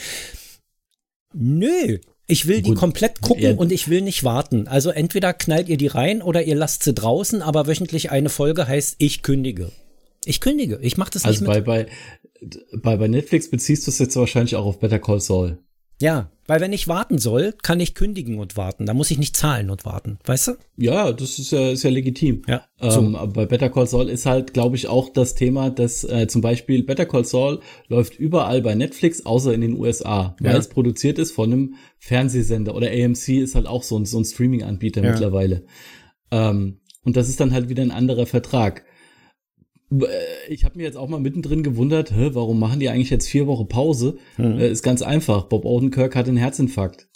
[1.34, 2.72] Nö, ich will Gut.
[2.72, 3.54] die komplett gucken ja.
[3.54, 4.68] und ich will nicht warten.
[4.68, 8.66] Also entweder knallt ihr die rein oder ihr lasst sie draußen, aber wöchentlich eine Folge
[8.66, 9.70] heißt, ich kündige.
[10.24, 10.78] Ich kündige.
[10.82, 11.50] Ich mache das also nicht.
[11.50, 11.86] Also bei,
[12.80, 15.58] bei, bei Netflix beziehst du es jetzt wahrscheinlich auch auf Better Call Saul.
[16.00, 18.86] Ja, weil wenn ich warten soll, kann ich kündigen und warten.
[18.86, 20.52] Da muss ich nicht zahlen und warten, weißt du?
[20.76, 22.42] Ja, das ist ja, ist ja legitim.
[22.48, 26.04] Ja, ähm, aber bei Better Call Saul ist halt, glaube ich, auch das Thema, dass
[26.04, 30.52] äh, zum Beispiel Better Call Saul läuft überall bei Netflix, außer in den USA, weil
[30.52, 30.58] ja.
[30.58, 34.24] es produziert ist von einem Fernsehsender oder AMC ist halt auch so ein, so ein
[34.24, 35.10] Streaming-Anbieter ja.
[35.12, 35.64] mittlerweile.
[36.30, 38.84] Ähm, und das ist dann halt wieder ein anderer Vertrag.
[40.00, 43.28] Äh, ich habe mir jetzt auch mal mittendrin gewundert, hä, warum machen die eigentlich jetzt
[43.28, 44.16] vier Wochen Pause?
[44.36, 44.58] Hm.
[44.58, 45.44] Äh, ist ganz einfach.
[45.44, 47.08] Bob Odenkirk hat einen Herzinfarkt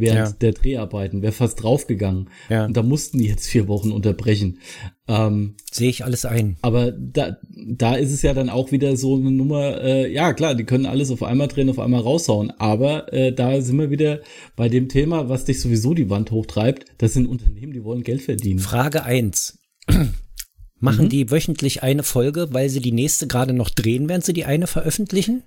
[0.00, 0.36] während ja.
[0.40, 2.30] der Dreharbeiten, wäre fast draufgegangen.
[2.48, 2.66] Ja.
[2.66, 4.58] Und da mussten die jetzt vier Wochen unterbrechen.
[5.06, 6.56] Ähm, Sehe ich alles ein.
[6.62, 10.54] Aber da, da ist es ja dann auch wieder so eine Nummer, äh, ja klar,
[10.54, 12.52] die können alles auf einmal drehen, auf einmal raushauen.
[12.58, 14.20] Aber äh, da sind wir wieder
[14.56, 16.84] bei dem Thema, was dich sowieso die Wand hochtreibt.
[16.98, 18.58] Das sind Unternehmen, die wollen Geld verdienen.
[18.58, 19.58] Frage eins
[20.80, 21.08] Machen mhm.
[21.08, 24.66] die wöchentlich eine Folge, weil sie die nächste gerade noch drehen, während sie die eine
[24.66, 25.42] veröffentlichen?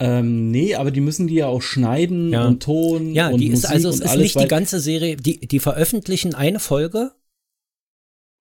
[0.00, 2.46] Ähm, nee, aber die müssen die ja auch schneiden ja.
[2.46, 3.12] und Ton.
[3.12, 6.34] Ja, und die ist also es ist alles, nicht die ganze Serie, die, die veröffentlichen
[6.34, 7.12] eine Folge.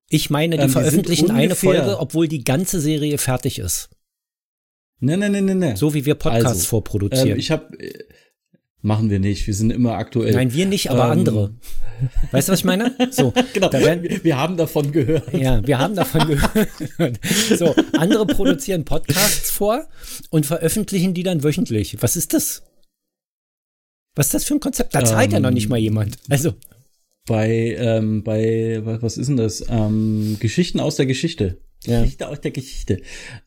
[0.09, 3.89] Ich meine, die ähm, veröffentlichen eine Folge, obwohl die ganze Serie fertig ist.
[4.99, 5.75] Nee, nee, nee, nee, nee.
[5.75, 7.31] So wie wir Podcasts also, vorproduzieren.
[7.31, 7.77] Ähm, ich habe
[8.81, 9.47] Machen wir nicht.
[9.47, 10.33] Wir sind immer aktuell.
[10.33, 11.55] Nein, wir nicht, aber ähm, andere.
[12.31, 12.95] Weißt du, was ich meine?
[13.09, 13.71] So, genau.
[13.73, 15.33] Werden, wir, wir, haben davon gehört.
[15.33, 17.19] Ja, wir haben davon gehört.
[17.57, 19.87] So, andere produzieren Podcasts vor
[20.29, 21.97] und veröffentlichen die dann wöchentlich.
[22.01, 22.63] Was ist das?
[24.15, 24.93] Was ist das für ein Konzept?
[24.93, 26.17] Da zahlt ähm, ja noch nicht mal jemand.
[26.29, 26.53] Also.
[27.25, 29.65] Bei, ähm, bei, was ist denn das?
[29.69, 31.61] Ähm, Geschichten aus der Geschichte.
[31.83, 32.01] Ja.
[32.01, 33.01] Geschichte aus der Geschichte.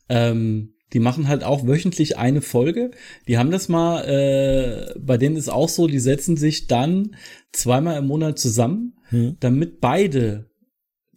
[0.07, 2.91] Ähm, die machen halt auch wöchentlich eine Folge.
[3.27, 7.15] Die haben das mal, äh, bei denen ist auch so, die setzen sich dann
[7.51, 9.37] zweimal im Monat zusammen, hm.
[9.39, 10.51] damit beide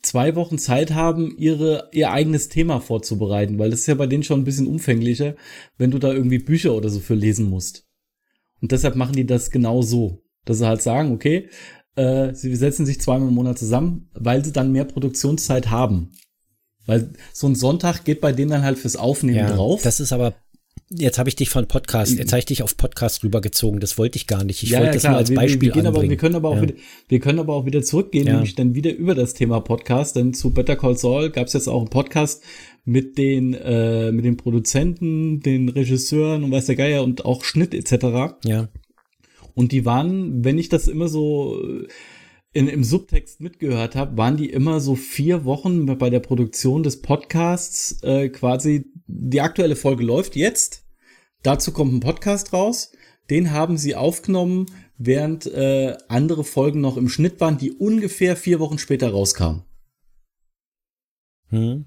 [0.02, 4.22] zwei Wochen Zeit haben, ihre, ihr eigenes Thema vorzubereiten, weil das ist ja bei denen
[4.22, 5.34] schon ein bisschen umfänglicher,
[5.78, 7.86] wenn du da irgendwie Bücher oder so für lesen musst.
[8.60, 11.48] Und deshalb machen die das genau so, dass sie halt sagen, okay,
[11.96, 16.12] äh, sie setzen sich zweimal im Monat zusammen, weil sie dann mehr Produktionszeit haben.
[16.86, 19.82] Weil so ein Sonntag geht bei denen dann halt fürs Aufnehmen ja, drauf.
[19.82, 20.34] Das ist aber
[20.90, 23.80] Jetzt habe ich dich von Podcast, jetzt habe ich dich auf Podcast rübergezogen.
[23.80, 24.62] Das wollte ich gar nicht.
[24.62, 26.56] Ich ja, wollte ja, das nur als Beispiel wir, wir, aber, wir können aber auch
[26.56, 26.62] ja.
[26.62, 26.74] wieder,
[27.08, 30.14] wir können aber auch wieder zurückgehen, nämlich dann wieder über das Thema Podcast.
[30.14, 32.44] Denn zu Better Call Saul gab es jetzt auch einen Podcast
[32.84, 37.74] mit den äh, mit den Produzenten, den Regisseuren und weiß der Geier und auch Schnitt
[37.74, 38.36] etc.
[38.44, 38.68] Ja.
[39.54, 41.60] Und die waren, wenn ich das immer so
[42.54, 47.02] in, im Subtext mitgehört habe, waren die immer so vier Wochen bei der Produktion des
[47.02, 50.86] Podcasts äh, quasi, die aktuelle Folge läuft jetzt.
[51.42, 52.92] Dazu kommt ein Podcast raus.
[53.28, 58.60] Den haben sie aufgenommen, während äh, andere Folgen noch im Schnitt waren, die ungefähr vier
[58.60, 59.64] Wochen später rauskamen.
[61.48, 61.86] Hm.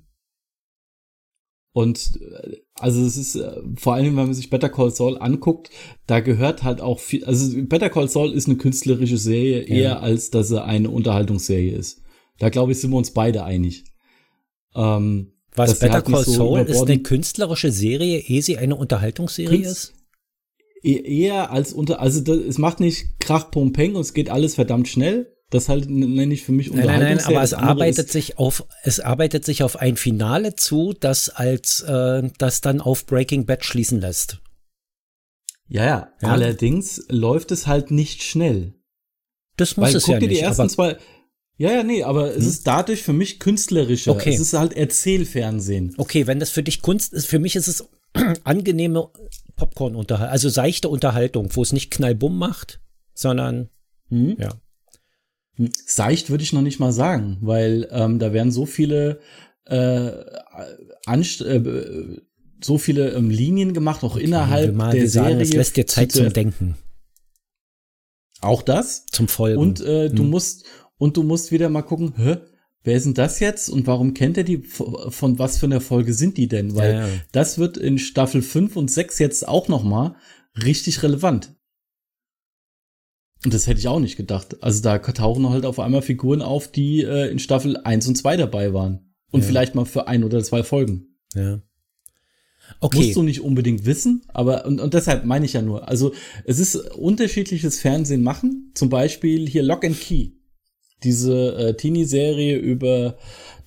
[1.78, 5.70] Und äh, also es ist äh, vor allem, wenn man sich Better Call Saul anguckt,
[6.08, 7.24] da gehört halt auch viel.
[7.24, 9.76] Also Better Call Saul ist eine künstlerische Serie ja.
[9.76, 12.02] eher als dass er eine Unterhaltungsserie ist.
[12.40, 13.84] Da glaube ich sind wir uns beide einig.
[14.76, 19.62] Ähm, Was Better halt Call so Saul ist eine künstlerische Serie, ehe sie eine Unterhaltungsserie
[19.62, 19.94] Künst ist?
[20.82, 24.32] e-, eher als unter, also das, es macht nicht Krach, Pum, Peng und es geht
[24.32, 25.32] alles verdammt schnell.
[25.50, 29.00] Das halt nenne ich für mich Nein, nein, nein, aber es arbeitet sich auf, es
[29.00, 34.02] arbeitet sich auf ein Finale zu, das als, äh, das dann auf Breaking Bad schließen
[34.02, 34.42] lässt.
[35.70, 36.30] Ja, ja, ja.
[36.30, 38.74] allerdings läuft es halt nicht schnell.
[39.56, 40.98] Das muss Weil, es guck ja dir die ersten zwei,
[41.58, 42.38] ja, ja, nee, aber hm?
[42.38, 44.12] es ist dadurch für mich künstlerischer.
[44.12, 44.34] Okay.
[44.34, 45.96] Es ist halt Erzählfernsehen.
[45.98, 47.88] Okay, wenn das für dich Kunst ist, für mich ist es
[48.44, 49.10] angenehme
[49.56, 52.80] Popcorn-Unterhaltung, also seichte Unterhaltung, wo es nicht Knallbumm macht,
[53.14, 53.70] sondern
[54.10, 54.36] hm?
[54.40, 54.50] ja.
[55.86, 59.20] Seicht würde ich noch nicht mal sagen, weil ähm, da werden so viele
[59.66, 60.12] äh,
[61.06, 61.62] Anst äh,
[62.64, 65.44] so viele ähm, Linien gemacht, auch okay, innerhalb mal der sagen, Serie.
[65.44, 66.76] Es lässt dir Zeit zum Denken.
[68.42, 69.06] Auch das.
[69.12, 69.60] Zum Folgen.
[69.60, 70.30] Und äh, du hm.
[70.30, 70.66] musst
[70.98, 72.38] und du musst wieder mal gucken, hä,
[72.84, 76.14] wer ist denn das jetzt und warum kennt er die, von was für einer Folge
[76.14, 76.76] sind die denn?
[76.76, 77.14] Weil ja, ja.
[77.32, 80.16] das wird in Staffel 5 und 6 jetzt auch noch mal
[80.64, 81.56] richtig relevant.
[83.44, 84.62] Und das hätte ich auch nicht gedacht.
[84.62, 88.38] Also da tauchen halt auf einmal Figuren auf, die äh, in Staffel 1 und 2
[88.38, 89.14] dabei waren.
[89.32, 89.48] Und ja.
[89.48, 91.18] vielleicht mal für ein oder zwei Folgen.
[91.36, 91.62] Ja.
[92.80, 92.98] Okay.
[92.98, 95.88] Musst du nicht unbedingt wissen, aber und, und deshalb meine ich ja nur.
[95.88, 96.14] Also
[96.46, 98.72] es ist unterschiedliches Fernsehen machen.
[98.74, 100.32] Zum Beispiel hier Lock and Key.
[101.04, 103.18] Diese äh, Teenie-Serie über,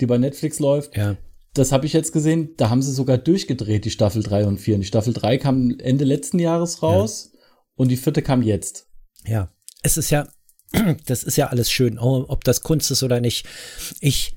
[0.01, 0.97] die bei Netflix läuft.
[0.97, 1.17] Ja.
[1.55, 2.51] Das habe ich jetzt gesehen.
[2.57, 4.75] Da haben sie sogar durchgedreht, die Staffel 3 und 4.
[4.75, 7.41] Und die Staffel 3 kam Ende letzten Jahres raus ja.
[7.77, 8.89] und die vierte kam jetzt.
[9.27, 9.51] Ja
[9.83, 10.27] es ist ja,
[11.07, 13.47] das ist ja alles schön, oh, ob das Kunst ist oder nicht.
[14.01, 14.37] Ich,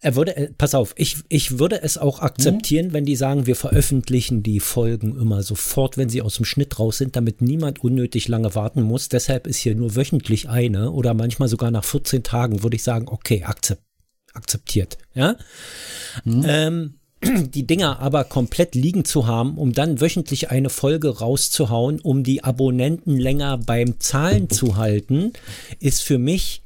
[0.00, 2.92] er würde, äh, pass auf, ich, ich würde es auch akzeptieren, mhm.
[2.92, 6.98] wenn die sagen, wir veröffentlichen die Folgen immer sofort, wenn sie aus dem Schnitt raus
[6.98, 9.08] sind, damit niemand unnötig lange warten muss.
[9.08, 13.08] Deshalb ist hier nur wöchentlich eine oder manchmal sogar nach 14 Tagen, würde ich sagen,
[13.08, 13.82] okay, akzept,
[14.34, 14.98] akzeptiert.
[15.14, 15.36] Ja.
[16.24, 16.44] Mhm.
[16.46, 22.22] Ähm, die Dinger aber komplett liegen zu haben, um dann wöchentlich eine Folge rauszuhauen, um
[22.22, 25.32] die Abonnenten länger beim Zahlen zu halten,
[25.80, 26.62] ist für mich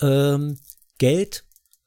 [0.00, 0.58] ähm,
[0.98, 1.44] Geld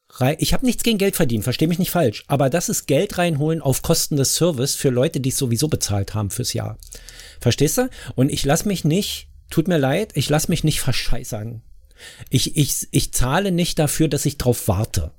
[0.10, 0.36] rein.
[0.40, 3.62] Ich habe nichts gegen Geld verdienen, verstehe mich nicht falsch, aber das ist Geld reinholen
[3.62, 6.78] auf Kosten des Service für Leute, die es sowieso bezahlt haben fürs Jahr.
[7.40, 7.90] Verstehst du?
[8.16, 11.62] Und ich lasse mich nicht, tut mir leid, ich lasse mich nicht verscheißern.
[12.30, 15.12] Ich, ich, ich zahle nicht dafür, dass ich drauf warte.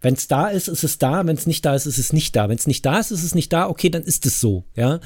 [0.00, 1.26] Wenn es da ist, ist es da.
[1.26, 2.48] Wenn es nicht da ist, ist es nicht da.
[2.48, 3.68] Wenn es nicht da ist, ist es nicht da.
[3.68, 4.64] Okay, dann ist es so.
[4.74, 5.00] Ja.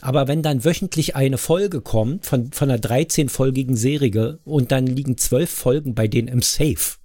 [0.00, 5.18] Aber wenn dann wöchentlich eine Folge kommt von von einer 13-folgigen Serie und dann liegen
[5.18, 6.96] zwölf Folgen bei denen im Safe.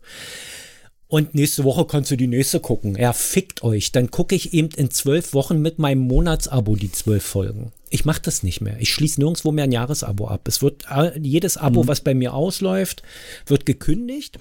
[1.08, 2.95] Und nächste Woche kannst du die nächste gucken.
[2.97, 3.91] Ja, fickt euch.
[3.91, 7.71] Dann gucke ich eben in zwölf Wochen mit meinem Monatsabo die zwölf Folgen.
[7.91, 8.77] Ich mache das nicht mehr.
[8.79, 10.47] Ich schließe nirgendwo mehr ein Jahresabo ab.
[10.47, 11.88] Es wird äh, jedes Abo, mhm.
[11.88, 13.03] was bei mir ausläuft,
[13.45, 14.39] wird gekündigt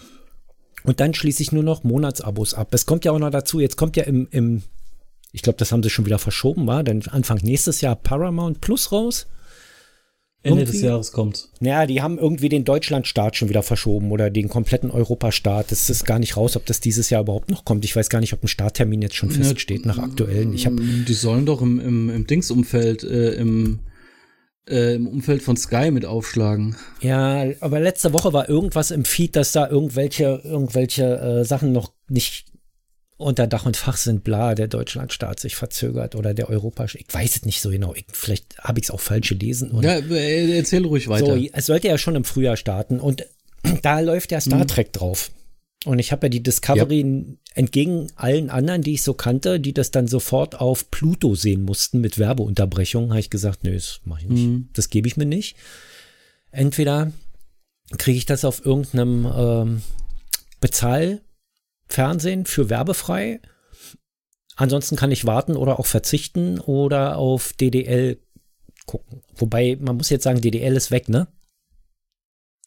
[0.84, 2.72] und dann schließe ich nur noch Monatsabos ab.
[2.72, 4.62] Es kommt ja auch noch dazu, jetzt kommt ja im, im
[5.32, 8.92] ich glaube, das haben sie schon wieder verschoben, war, denn Anfang nächstes Jahr Paramount Plus
[8.92, 9.26] raus.
[10.44, 10.78] Ende irgendwie.
[10.78, 11.48] des Jahres kommt.
[11.60, 15.70] Naja, die haben irgendwie den Deutschlandstart schon wieder verschoben oder den kompletten Europastart.
[15.70, 17.84] Das ist gar nicht raus, ob das dieses Jahr überhaupt noch kommt.
[17.84, 20.52] Ich weiß gar nicht, ob ein Starttermin jetzt schon feststeht nach aktuellen.
[20.52, 23.78] Ich hab, die sollen doch im, im, im Dingsumfeld, äh, im
[24.68, 26.76] äh, im Umfeld von Sky mit aufschlagen.
[27.00, 31.92] Ja, aber letzte Woche war irgendwas im Feed, dass da irgendwelche, irgendwelche äh, Sachen noch
[32.08, 32.46] nicht
[33.16, 37.36] unter Dach und Fach sind, bla, der Deutschlandstaat sich verzögert oder der Europa, ich weiß
[37.36, 39.70] es nicht so genau, ich, vielleicht habe ich es auch falsch gelesen.
[39.80, 41.36] Ja, äh, erzähl ruhig weiter.
[41.36, 43.24] So, es sollte ja schon im Frühjahr starten und
[43.82, 44.68] da läuft ja Star hm.
[44.68, 44.92] Trek hm.
[44.92, 45.30] drauf.
[45.84, 47.34] Und ich habe ja die Discovery ja.
[47.54, 52.00] entgegen allen anderen, die ich so kannte, die das dann sofort auf Pluto sehen mussten
[52.00, 54.46] mit Werbeunterbrechungen, habe ich gesagt, nö, das mache ich nicht.
[54.46, 54.68] Mhm.
[54.74, 55.56] Das gebe ich mir nicht.
[56.52, 57.12] Entweder
[57.98, 59.82] kriege ich das auf irgendeinem ähm,
[60.60, 63.40] Bezahlfernsehen für werbefrei.
[64.54, 68.18] Ansonsten kann ich warten oder auch verzichten oder auf DDL
[68.86, 69.22] gucken.
[69.34, 71.26] Wobei, man muss jetzt sagen, DDL ist weg, ne?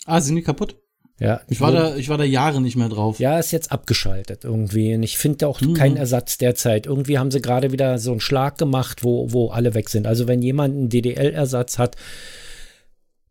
[0.06, 0.76] Ah, sind die kaputt?
[1.20, 3.20] Ja, ich war da, ich war da Jahre nicht mehr drauf.
[3.20, 4.94] Ja, ist jetzt abgeschaltet irgendwie.
[4.96, 5.74] Und ich finde auch mhm.
[5.74, 6.88] keinen Ersatz derzeit.
[6.88, 10.08] Irgendwie haben sie gerade wieder so einen Schlag gemacht, wo, wo alle weg sind.
[10.08, 11.96] Also wenn jemand einen DDL-Ersatz hat,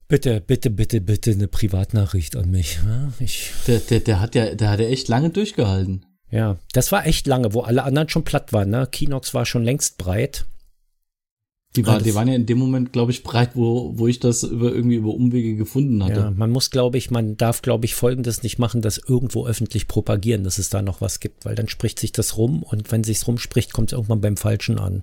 [0.09, 2.79] bitte, bitte, bitte, bitte eine Privatnachricht an mich.
[3.21, 6.07] Ich der, der, der hat ja, der hat ja echt lange durchgehalten.
[6.31, 8.71] Ja, das war echt lange, wo alle anderen schon platt waren.
[8.71, 8.89] Ne?
[8.91, 10.47] Kinox war schon längst breit.
[11.77, 14.45] Die, war, die waren ja in dem Moment, glaube ich, breit, wo, wo ich das
[14.45, 16.21] über, irgendwie über Umwege gefunden hatte.
[16.21, 19.89] Ja, man muss, glaube ich, man darf, glaube ich, Folgendes nicht machen, das irgendwo öffentlich
[19.89, 23.03] propagieren, dass es da noch was gibt, weil dann spricht sich das rum und wenn
[23.03, 25.03] sich's rumspricht, kommt es irgendwann beim Falschen an.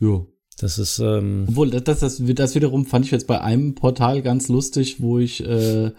[0.00, 0.26] Ja.
[0.58, 4.48] Das ist, ähm Obwohl, das, das, das wiederum fand ich jetzt bei einem Portal ganz
[4.48, 5.90] lustig, wo ich, äh,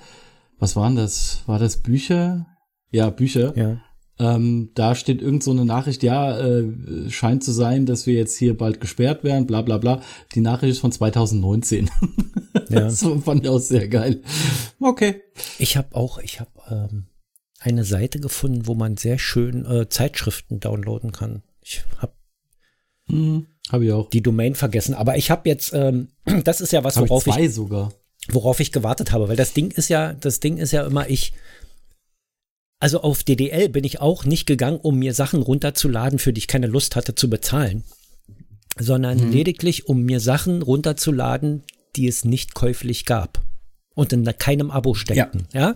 [0.60, 1.42] was waren das?
[1.46, 2.46] War das Bücher?
[2.90, 3.54] Ja, Bücher.
[3.58, 3.82] Ja
[4.18, 8.38] Ähm, da steht irgend so eine Nachricht, ja, äh, scheint zu sein, dass wir jetzt
[8.38, 10.02] hier bald gesperrt werden, bla bla bla.
[10.34, 11.90] Die Nachricht ist von 2019.
[12.70, 12.80] Ja.
[12.80, 14.24] das fand ich auch sehr geil.
[14.80, 15.22] Okay.
[15.60, 17.06] Ich habe auch, ich habe ähm,
[17.60, 21.44] eine Seite gefunden, wo man sehr schön äh, Zeitschriften downloaden kann.
[21.62, 22.14] Ich habe
[23.08, 26.10] hm, hab ich auch die Domain vergessen, aber ich habe jetzt, ähm,
[26.44, 27.94] das ist ja was, worauf ich, zwei ich sogar.
[28.30, 31.34] worauf ich gewartet habe, weil das Ding ist ja, das Ding ist ja immer ich
[32.80, 36.48] also auf DDL bin ich auch nicht gegangen, um mir Sachen runterzuladen, für die ich
[36.48, 37.84] keine Lust hatte zu bezahlen,
[38.78, 39.32] sondern mhm.
[39.32, 41.64] lediglich, um mir Sachen runterzuladen,
[41.96, 43.42] die es nicht käuflich gab
[43.94, 45.48] und in keinem Abo steckten.
[45.54, 45.76] Ja.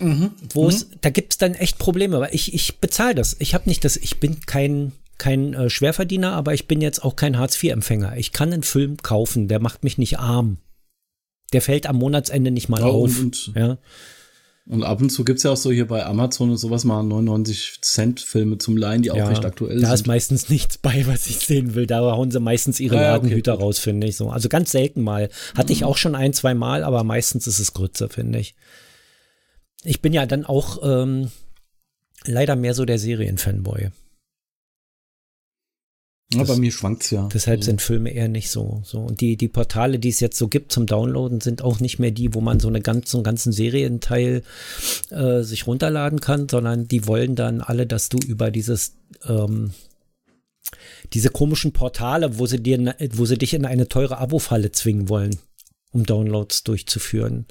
[0.00, 0.06] ja?
[0.06, 0.30] Mhm.
[0.50, 0.94] Wo es, mhm.
[1.00, 3.36] da gibt es dann echt Probleme, weil ich, ich bezahle das.
[3.40, 7.16] Ich habe nicht das, ich bin kein, kein äh, Schwerverdiener, aber ich bin jetzt auch
[7.16, 8.16] kein Hartz-IV-Empfänger.
[8.16, 10.58] Ich kann einen Film kaufen, der macht mich nicht arm.
[11.52, 13.18] Der fällt am Monatsende nicht mal oh, auf.
[13.18, 13.78] Und, ja.
[14.68, 17.78] Und ab und zu gibt's ja auch so hier bei Amazon und sowas mal 99
[17.80, 19.88] Cent Filme zum Leihen, die auch ja, recht aktuell da sind.
[19.88, 21.86] Da ist meistens nichts bei, was ich sehen will.
[21.86, 24.28] Da hauen sie meistens ihre ah, Ladenhüter okay, raus, finde ich so.
[24.28, 25.30] Also ganz selten mal.
[25.54, 25.76] Hatte mhm.
[25.76, 28.54] ich auch schon ein, zwei Mal, aber meistens ist es Grütze, finde ich.
[29.84, 31.30] Ich bin ja dann auch ähm,
[32.26, 33.88] leider mehr so der Serienfanboy.
[36.32, 37.26] Ja, das, bei mir schwankt's ja.
[37.32, 37.70] Deshalb also.
[37.70, 38.98] sind Filme eher nicht so, so.
[38.98, 42.10] Und die, die Portale, die es jetzt so gibt zum Downloaden, sind auch nicht mehr
[42.10, 44.42] die, wo man so eine ganz, so einen ganzen Serienteil
[45.10, 48.92] äh, sich runterladen kann, sondern die wollen dann alle, dass du über dieses,
[49.26, 49.70] ähm,
[51.14, 55.38] diese komischen Portale, wo sie dir, wo sie dich in eine teure Abo-Falle zwingen wollen,
[55.92, 57.46] um Downloads durchzuführen.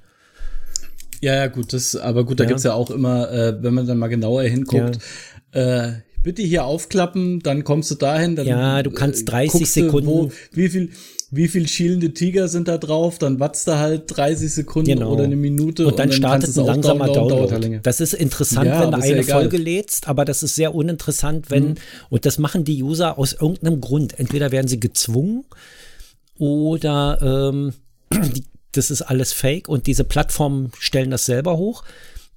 [1.21, 2.49] Ja, ja, gut, das, aber gut, da ja.
[2.49, 4.99] gibt's ja auch immer, äh, wenn man dann mal genauer hinguckt,
[5.55, 5.87] ja.
[5.87, 5.93] äh,
[6.27, 8.35] bitte hier aufklappen, dann kommst du dahin.
[8.35, 10.07] Dann, ja, du kannst 30 äh, Sekunden.
[10.07, 10.89] Wo, wie viel,
[11.31, 13.17] wie viel schielende Tiger sind da drauf?
[13.17, 15.13] Dann watzt da halt 30 Sekunden genau.
[15.13, 15.87] oder eine Minute.
[15.87, 17.53] Und dann, und dann startet ein langsamer Download.
[17.53, 17.79] Download.
[17.81, 21.49] Das ist interessant, ja, wenn du eine ja Folge lädst, aber das ist sehr uninteressant,
[21.49, 21.75] wenn, mhm.
[22.09, 24.19] und das machen die User aus irgendeinem Grund.
[24.19, 25.45] Entweder werden sie gezwungen
[26.37, 27.73] oder ähm,
[28.35, 31.85] die, das ist alles fake und diese Plattformen stellen das selber hoch.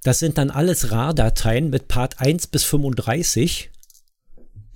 [0.03, 3.70] Das sind dann alles RAR-Dateien mit Part 1 bis 35.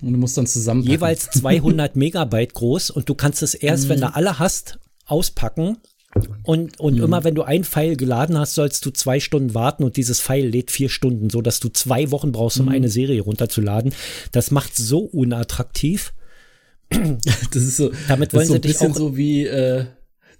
[0.02, 0.82] Und du musst dann zusammen.
[0.82, 3.88] Jeweils 200 Megabyte groß und du kannst es erst, mhm.
[3.90, 5.78] wenn du alle hast, auspacken.
[6.44, 7.04] Und, und mhm.
[7.04, 10.46] immer wenn du ein Pfeil geladen hast, sollst du zwei Stunden warten und dieses Pfeil
[10.46, 12.72] lädt vier Stunden, so dass du zwei Wochen brauchst, um mhm.
[12.72, 13.92] eine Serie runterzuladen.
[14.32, 16.14] Das macht so unattraktiv.
[16.88, 19.86] Das ist so, damit wollen das ist so sie ein bisschen so wie äh,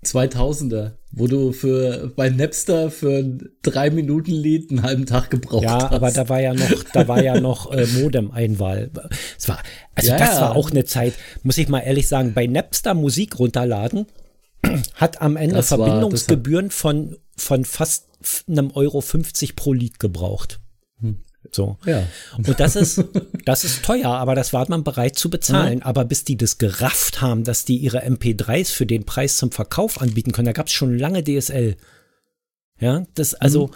[0.05, 3.25] 2000er, wo du für bei Napster für
[3.63, 5.83] drei Minuten Lied einen halben Tag gebraucht ja, hast.
[5.83, 8.91] Ja, aber da war ja noch, da war ja noch äh, Modem-Einwahl.
[9.39, 9.59] Es war,
[9.95, 13.39] also ja, das war auch eine Zeit, muss ich mal ehrlich sagen, bei Napster Musik
[13.39, 14.07] runterladen
[14.95, 18.07] hat am Ende Verbindungsgebühren war, von von fast
[18.49, 20.61] einem Euro 50 pro Lied gebraucht.
[21.53, 21.79] So.
[21.85, 22.07] Ja.
[22.37, 23.05] Und das ist,
[23.45, 25.79] das ist teuer, aber das war man bereit zu bezahlen.
[25.81, 25.87] Ja.
[25.87, 30.01] Aber bis die das gerafft haben, dass die ihre MP3s für den Preis zum Verkauf
[30.01, 31.77] anbieten können, da gab es schon lange DSL.
[32.79, 33.73] Ja, das, also, mhm.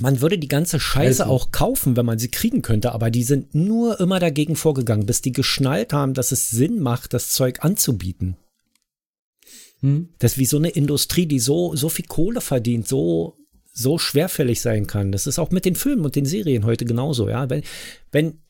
[0.00, 1.34] man würde die ganze Scheiße also.
[1.34, 5.22] auch kaufen, wenn man sie kriegen könnte, aber die sind nur immer dagegen vorgegangen, bis
[5.22, 8.36] die geschnallt haben, dass es Sinn macht, das Zeug anzubieten.
[9.80, 10.08] Hm.
[10.18, 13.36] Das ist wie so eine Industrie, die so, so viel Kohle verdient, so
[13.78, 15.12] so schwerfällig sein kann.
[15.12, 17.48] Das ist auch mit den Filmen und den Serien heute genauso, ja.
[17.48, 17.62] Wenn,
[18.10, 18.40] wenn,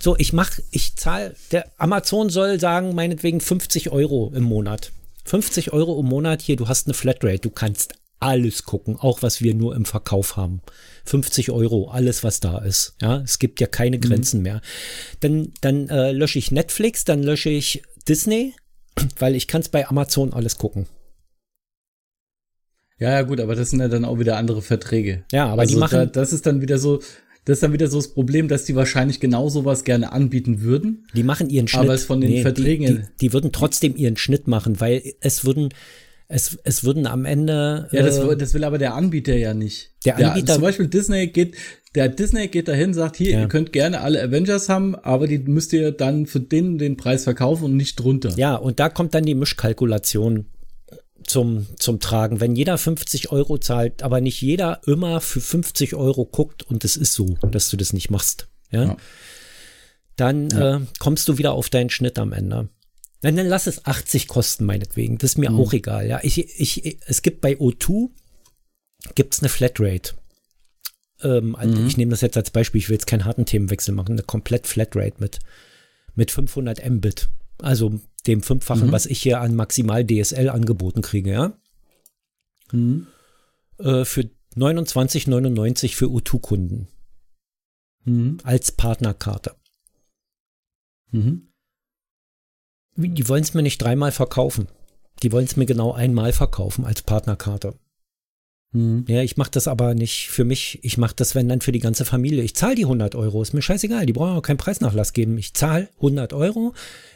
[0.00, 4.92] so, ich mach, ich zahle, der Amazon soll sagen, meinetwegen 50 Euro im Monat.
[5.26, 9.42] 50 Euro im Monat hier, du hast eine Flatrate, du kannst alles gucken, auch was
[9.42, 10.60] wir nur im Verkauf haben.
[11.04, 12.94] 50 Euro, alles was da ist.
[13.00, 14.00] Ja, es gibt ja keine mhm.
[14.00, 14.42] Grenzen mhm.
[14.42, 14.60] mehr.
[15.20, 18.54] Dann, dann äh, lösche ich Netflix, dann lösche ich Disney,
[19.18, 20.86] weil ich kann es bei Amazon alles gucken.
[22.98, 25.24] Ja, ja, gut, aber das sind ja dann auch wieder andere Verträge.
[25.32, 25.98] Ja, aber also die machen.
[25.98, 27.00] Da, das ist dann wieder so,
[27.44, 31.06] das ist dann wieder so das Problem, dass die wahrscheinlich genau sowas gerne anbieten würden.
[31.14, 31.82] Die machen ihren Schnitt.
[31.82, 32.86] Aber es von den nee, Verträgen.
[32.86, 35.70] Die, die, die, würden trotzdem ihren Schnitt machen, weil es würden,
[36.28, 37.88] es, es würden am Ende.
[37.90, 39.90] Ja, das, äh, das will aber der Anbieter ja nicht.
[40.04, 40.46] Der Anbieter.
[40.46, 41.56] Der, zum Beispiel Disney geht,
[41.96, 43.40] der Disney geht dahin, sagt, hier, ja.
[43.40, 47.24] ihr könnt gerne alle Avengers haben, aber die müsst ihr dann für den den Preis
[47.24, 48.32] verkaufen und nicht drunter.
[48.36, 50.46] Ja, und da kommt dann die Mischkalkulation
[51.26, 52.40] zum, zum Tragen.
[52.40, 56.96] Wenn jeder 50 Euro zahlt, aber nicht jeder immer für 50 Euro guckt und es
[56.96, 58.96] ist so, dass du das nicht machst, ja, ja.
[60.16, 60.76] dann ja.
[60.76, 62.68] Äh, kommst du wieder auf deinen Schnitt am Ende.
[63.20, 65.18] Dann, dann lass es 80 kosten, meinetwegen.
[65.18, 65.60] Das ist mir mhm.
[65.60, 66.06] auch egal.
[66.06, 68.10] Ja, ich, ich, es gibt bei O2
[69.14, 70.14] gibt's eine Flatrate.
[71.22, 71.86] Ähm, also mhm.
[71.86, 72.80] Ich nehme das jetzt als Beispiel.
[72.80, 74.12] Ich will jetzt keinen harten Themenwechsel machen.
[74.12, 75.38] Eine komplett Flatrate mit
[76.14, 77.28] mit 500 Mbit.
[77.58, 78.92] Also dem Fünffachen, mhm.
[78.92, 81.58] was ich hier an maximal DSL angeboten kriege, ja.
[82.72, 83.06] Mhm.
[83.78, 86.88] Äh, für 29,99 für U2-Kunden.
[88.04, 88.38] mhm.
[88.42, 89.56] als Partnerkarte.
[91.10, 91.48] Mhm.
[92.96, 94.68] Die wollen es mir nicht dreimal verkaufen.
[95.22, 97.78] Die wollen es mir genau einmal verkaufen als Partnerkarte.
[98.74, 99.04] Mhm.
[99.08, 100.80] Ja, ich mache das aber nicht für mich.
[100.82, 102.42] Ich mache das, wenn dann für die ganze Familie.
[102.42, 103.40] Ich zahle die 100 Euro.
[103.40, 104.04] Ist mir scheißegal.
[104.04, 105.38] Die brauchen auch keinen Preisnachlass geben.
[105.38, 106.74] Ich zahle 100 Euro.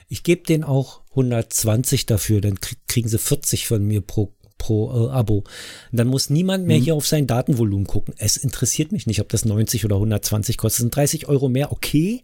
[0.08, 2.40] Ich gebe denen auch 120 dafür.
[2.40, 5.44] Dann kriegen sie 40 von mir pro pro äh, Abo.
[5.92, 6.82] Dann muss niemand mehr mhm.
[6.82, 8.14] hier auf sein Datenvolumen gucken.
[8.18, 10.78] Es interessiert mich nicht, ob das 90 oder 120 kostet.
[10.78, 12.22] Das sind 30 Euro mehr, okay.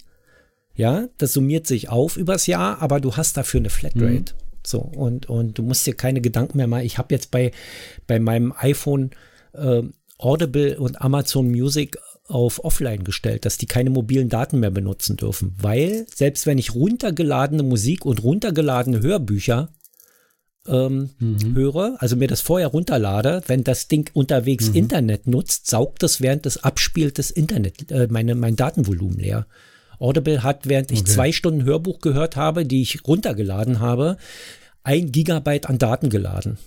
[0.75, 4.35] Ja, das summiert sich auf übers Jahr, aber du hast dafür eine Flatrate.
[4.35, 4.44] Mhm.
[4.67, 6.85] So, und, und du musst dir keine Gedanken mehr machen.
[6.85, 7.53] Ich habe jetzt bei,
[8.07, 9.11] bei meinem iPhone
[9.53, 9.83] äh,
[10.19, 15.55] Audible und Amazon Music auf Offline gestellt, dass die keine mobilen Daten mehr benutzen dürfen,
[15.61, 19.69] weil selbst wenn ich runtergeladene Musik und runtergeladene Hörbücher
[20.67, 21.55] ähm, mhm.
[21.55, 24.77] höre, also mir das vorher runterlade, wenn das Ding unterwegs mhm.
[24.77, 29.47] Internet nutzt, saugt das während des Abspiels des Internet äh, meine, mein Datenvolumen leer.
[29.99, 31.11] Audible hat, während ich okay.
[31.11, 34.17] zwei Stunden Hörbuch gehört habe, die ich runtergeladen habe,
[34.83, 36.59] ein Gigabyte an Daten geladen.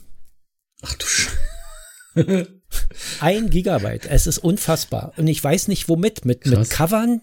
[0.81, 1.29] Ach du Sch
[3.19, 4.07] Ein Gigabyte.
[4.07, 5.13] Es ist unfassbar.
[5.17, 6.25] Und ich weiß nicht womit.
[6.25, 7.21] Mit, mit Covern,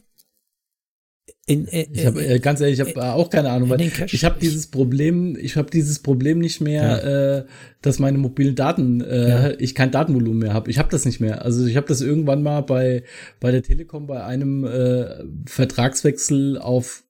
[1.46, 4.24] in, in, ich habe äh, ganz ehrlich, ich habe äh, auch keine Ahnung, weil ich
[4.24, 7.38] habe dieses Problem, ich habe dieses Problem nicht mehr, ja.
[7.38, 7.44] äh,
[7.82, 9.50] dass meine mobilen Daten, äh, ja.
[9.58, 10.70] ich kein Datenvolumen mehr habe.
[10.70, 11.42] Ich habe das nicht mehr.
[11.42, 13.04] Also ich habe das irgendwann mal bei
[13.40, 17.04] bei der Telekom bei einem äh, Vertragswechsel auf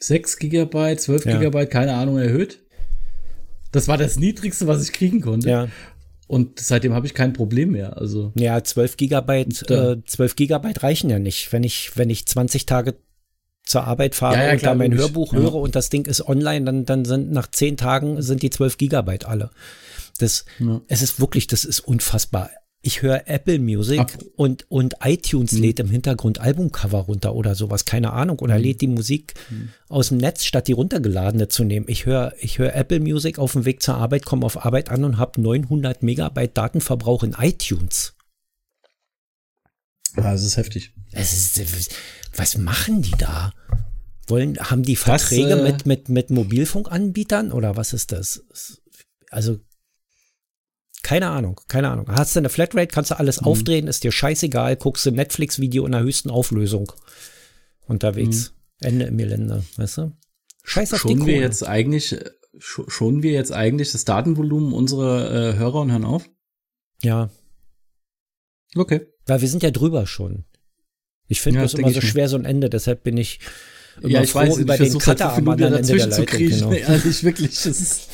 [0.00, 1.38] 6 Gigabyte, 12 ja.
[1.38, 2.60] Gigabyte, keine Ahnung, erhöht.
[3.72, 5.48] Das war das niedrigste, was ich kriegen konnte.
[5.48, 5.68] Ja.
[6.30, 7.98] Und seitdem habe ich kein Problem mehr.
[7.98, 11.52] Also ja, 12 Gigabyte, äh, 12 Gigabyte reichen ja nicht.
[11.52, 12.94] Wenn ich, wenn ich 20 Tage
[13.64, 15.40] zur Arbeit fahre ja, ja, und da mein Hörbuch ja.
[15.40, 18.78] höre und das Ding ist online, dann, dann sind nach 10 Tagen sind die 12
[18.78, 19.50] Gigabyte alle.
[20.18, 20.44] Das,
[20.86, 22.50] es ist wirklich, das ist unfassbar
[22.82, 25.60] ich höre Apple Music Ab und, und iTunes mhm.
[25.60, 28.62] lädt im Hintergrund Albumcover runter oder sowas, keine Ahnung, oder mhm.
[28.62, 29.70] lädt die Musik mhm.
[29.88, 31.86] aus dem Netz, statt die runtergeladene zu nehmen.
[31.88, 35.04] Ich höre ich höre Apple Music auf dem Weg zur Arbeit, komme auf Arbeit an
[35.04, 38.14] und habe 900 Megabyte Datenverbrauch in iTunes.
[40.16, 40.92] Ja, das ist heftig.
[41.12, 41.94] Es ist,
[42.34, 43.52] was machen die da?
[44.26, 48.42] Wollen, haben die Verträge das, äh, mit, mit, mit Mobilfunkanbietern oder was ist das?
[49.28, 49.58] Also
[51.02, 52.06] keine Ahnung, keine Ahnung.
[52.08, 53.46] Hast du eine Flatrate, kannst du alles mhm.
[53.46, 56.92] aufdrehen, ist dir scheißegal, guckst du Netflix-Video in der höchsten Auflösung
[57.86, 58.52] unterwegs.
[58.80, 58.86] Mhm.
[58.86, 60.12] Ende im Gelände, weißt du?
[60.64, 61.32] Scheiß auf schon die Kohle.
[61.32, 62.16] wir jetzt eigentlich,
[62.58, 66.28] schon wir jetzt eigentlich das Datenvolumen unserer äh, Hörer und hören auf?
[67.02, 67.30] Ja.
[68.74, 69.06] Okay.
[69.26, 70.44] Weil wir sind ja drüber schon.
[71.28, 73.40] Ich finde ja, das immer so schwer, so ein Ende, deshalb bin ich
[74.00, 76.26] immer ja, ich froh weiß, über den Cutter am anderen Ende der Leitung.
[76.26, 76.72] Genau.
[76.72, 78.08] Ehrlich, wirklich, das ist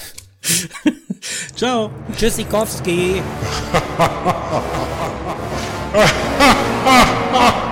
[1.56, 1.90] Ciao.
[2.16, 3.22] Tschüssikowski.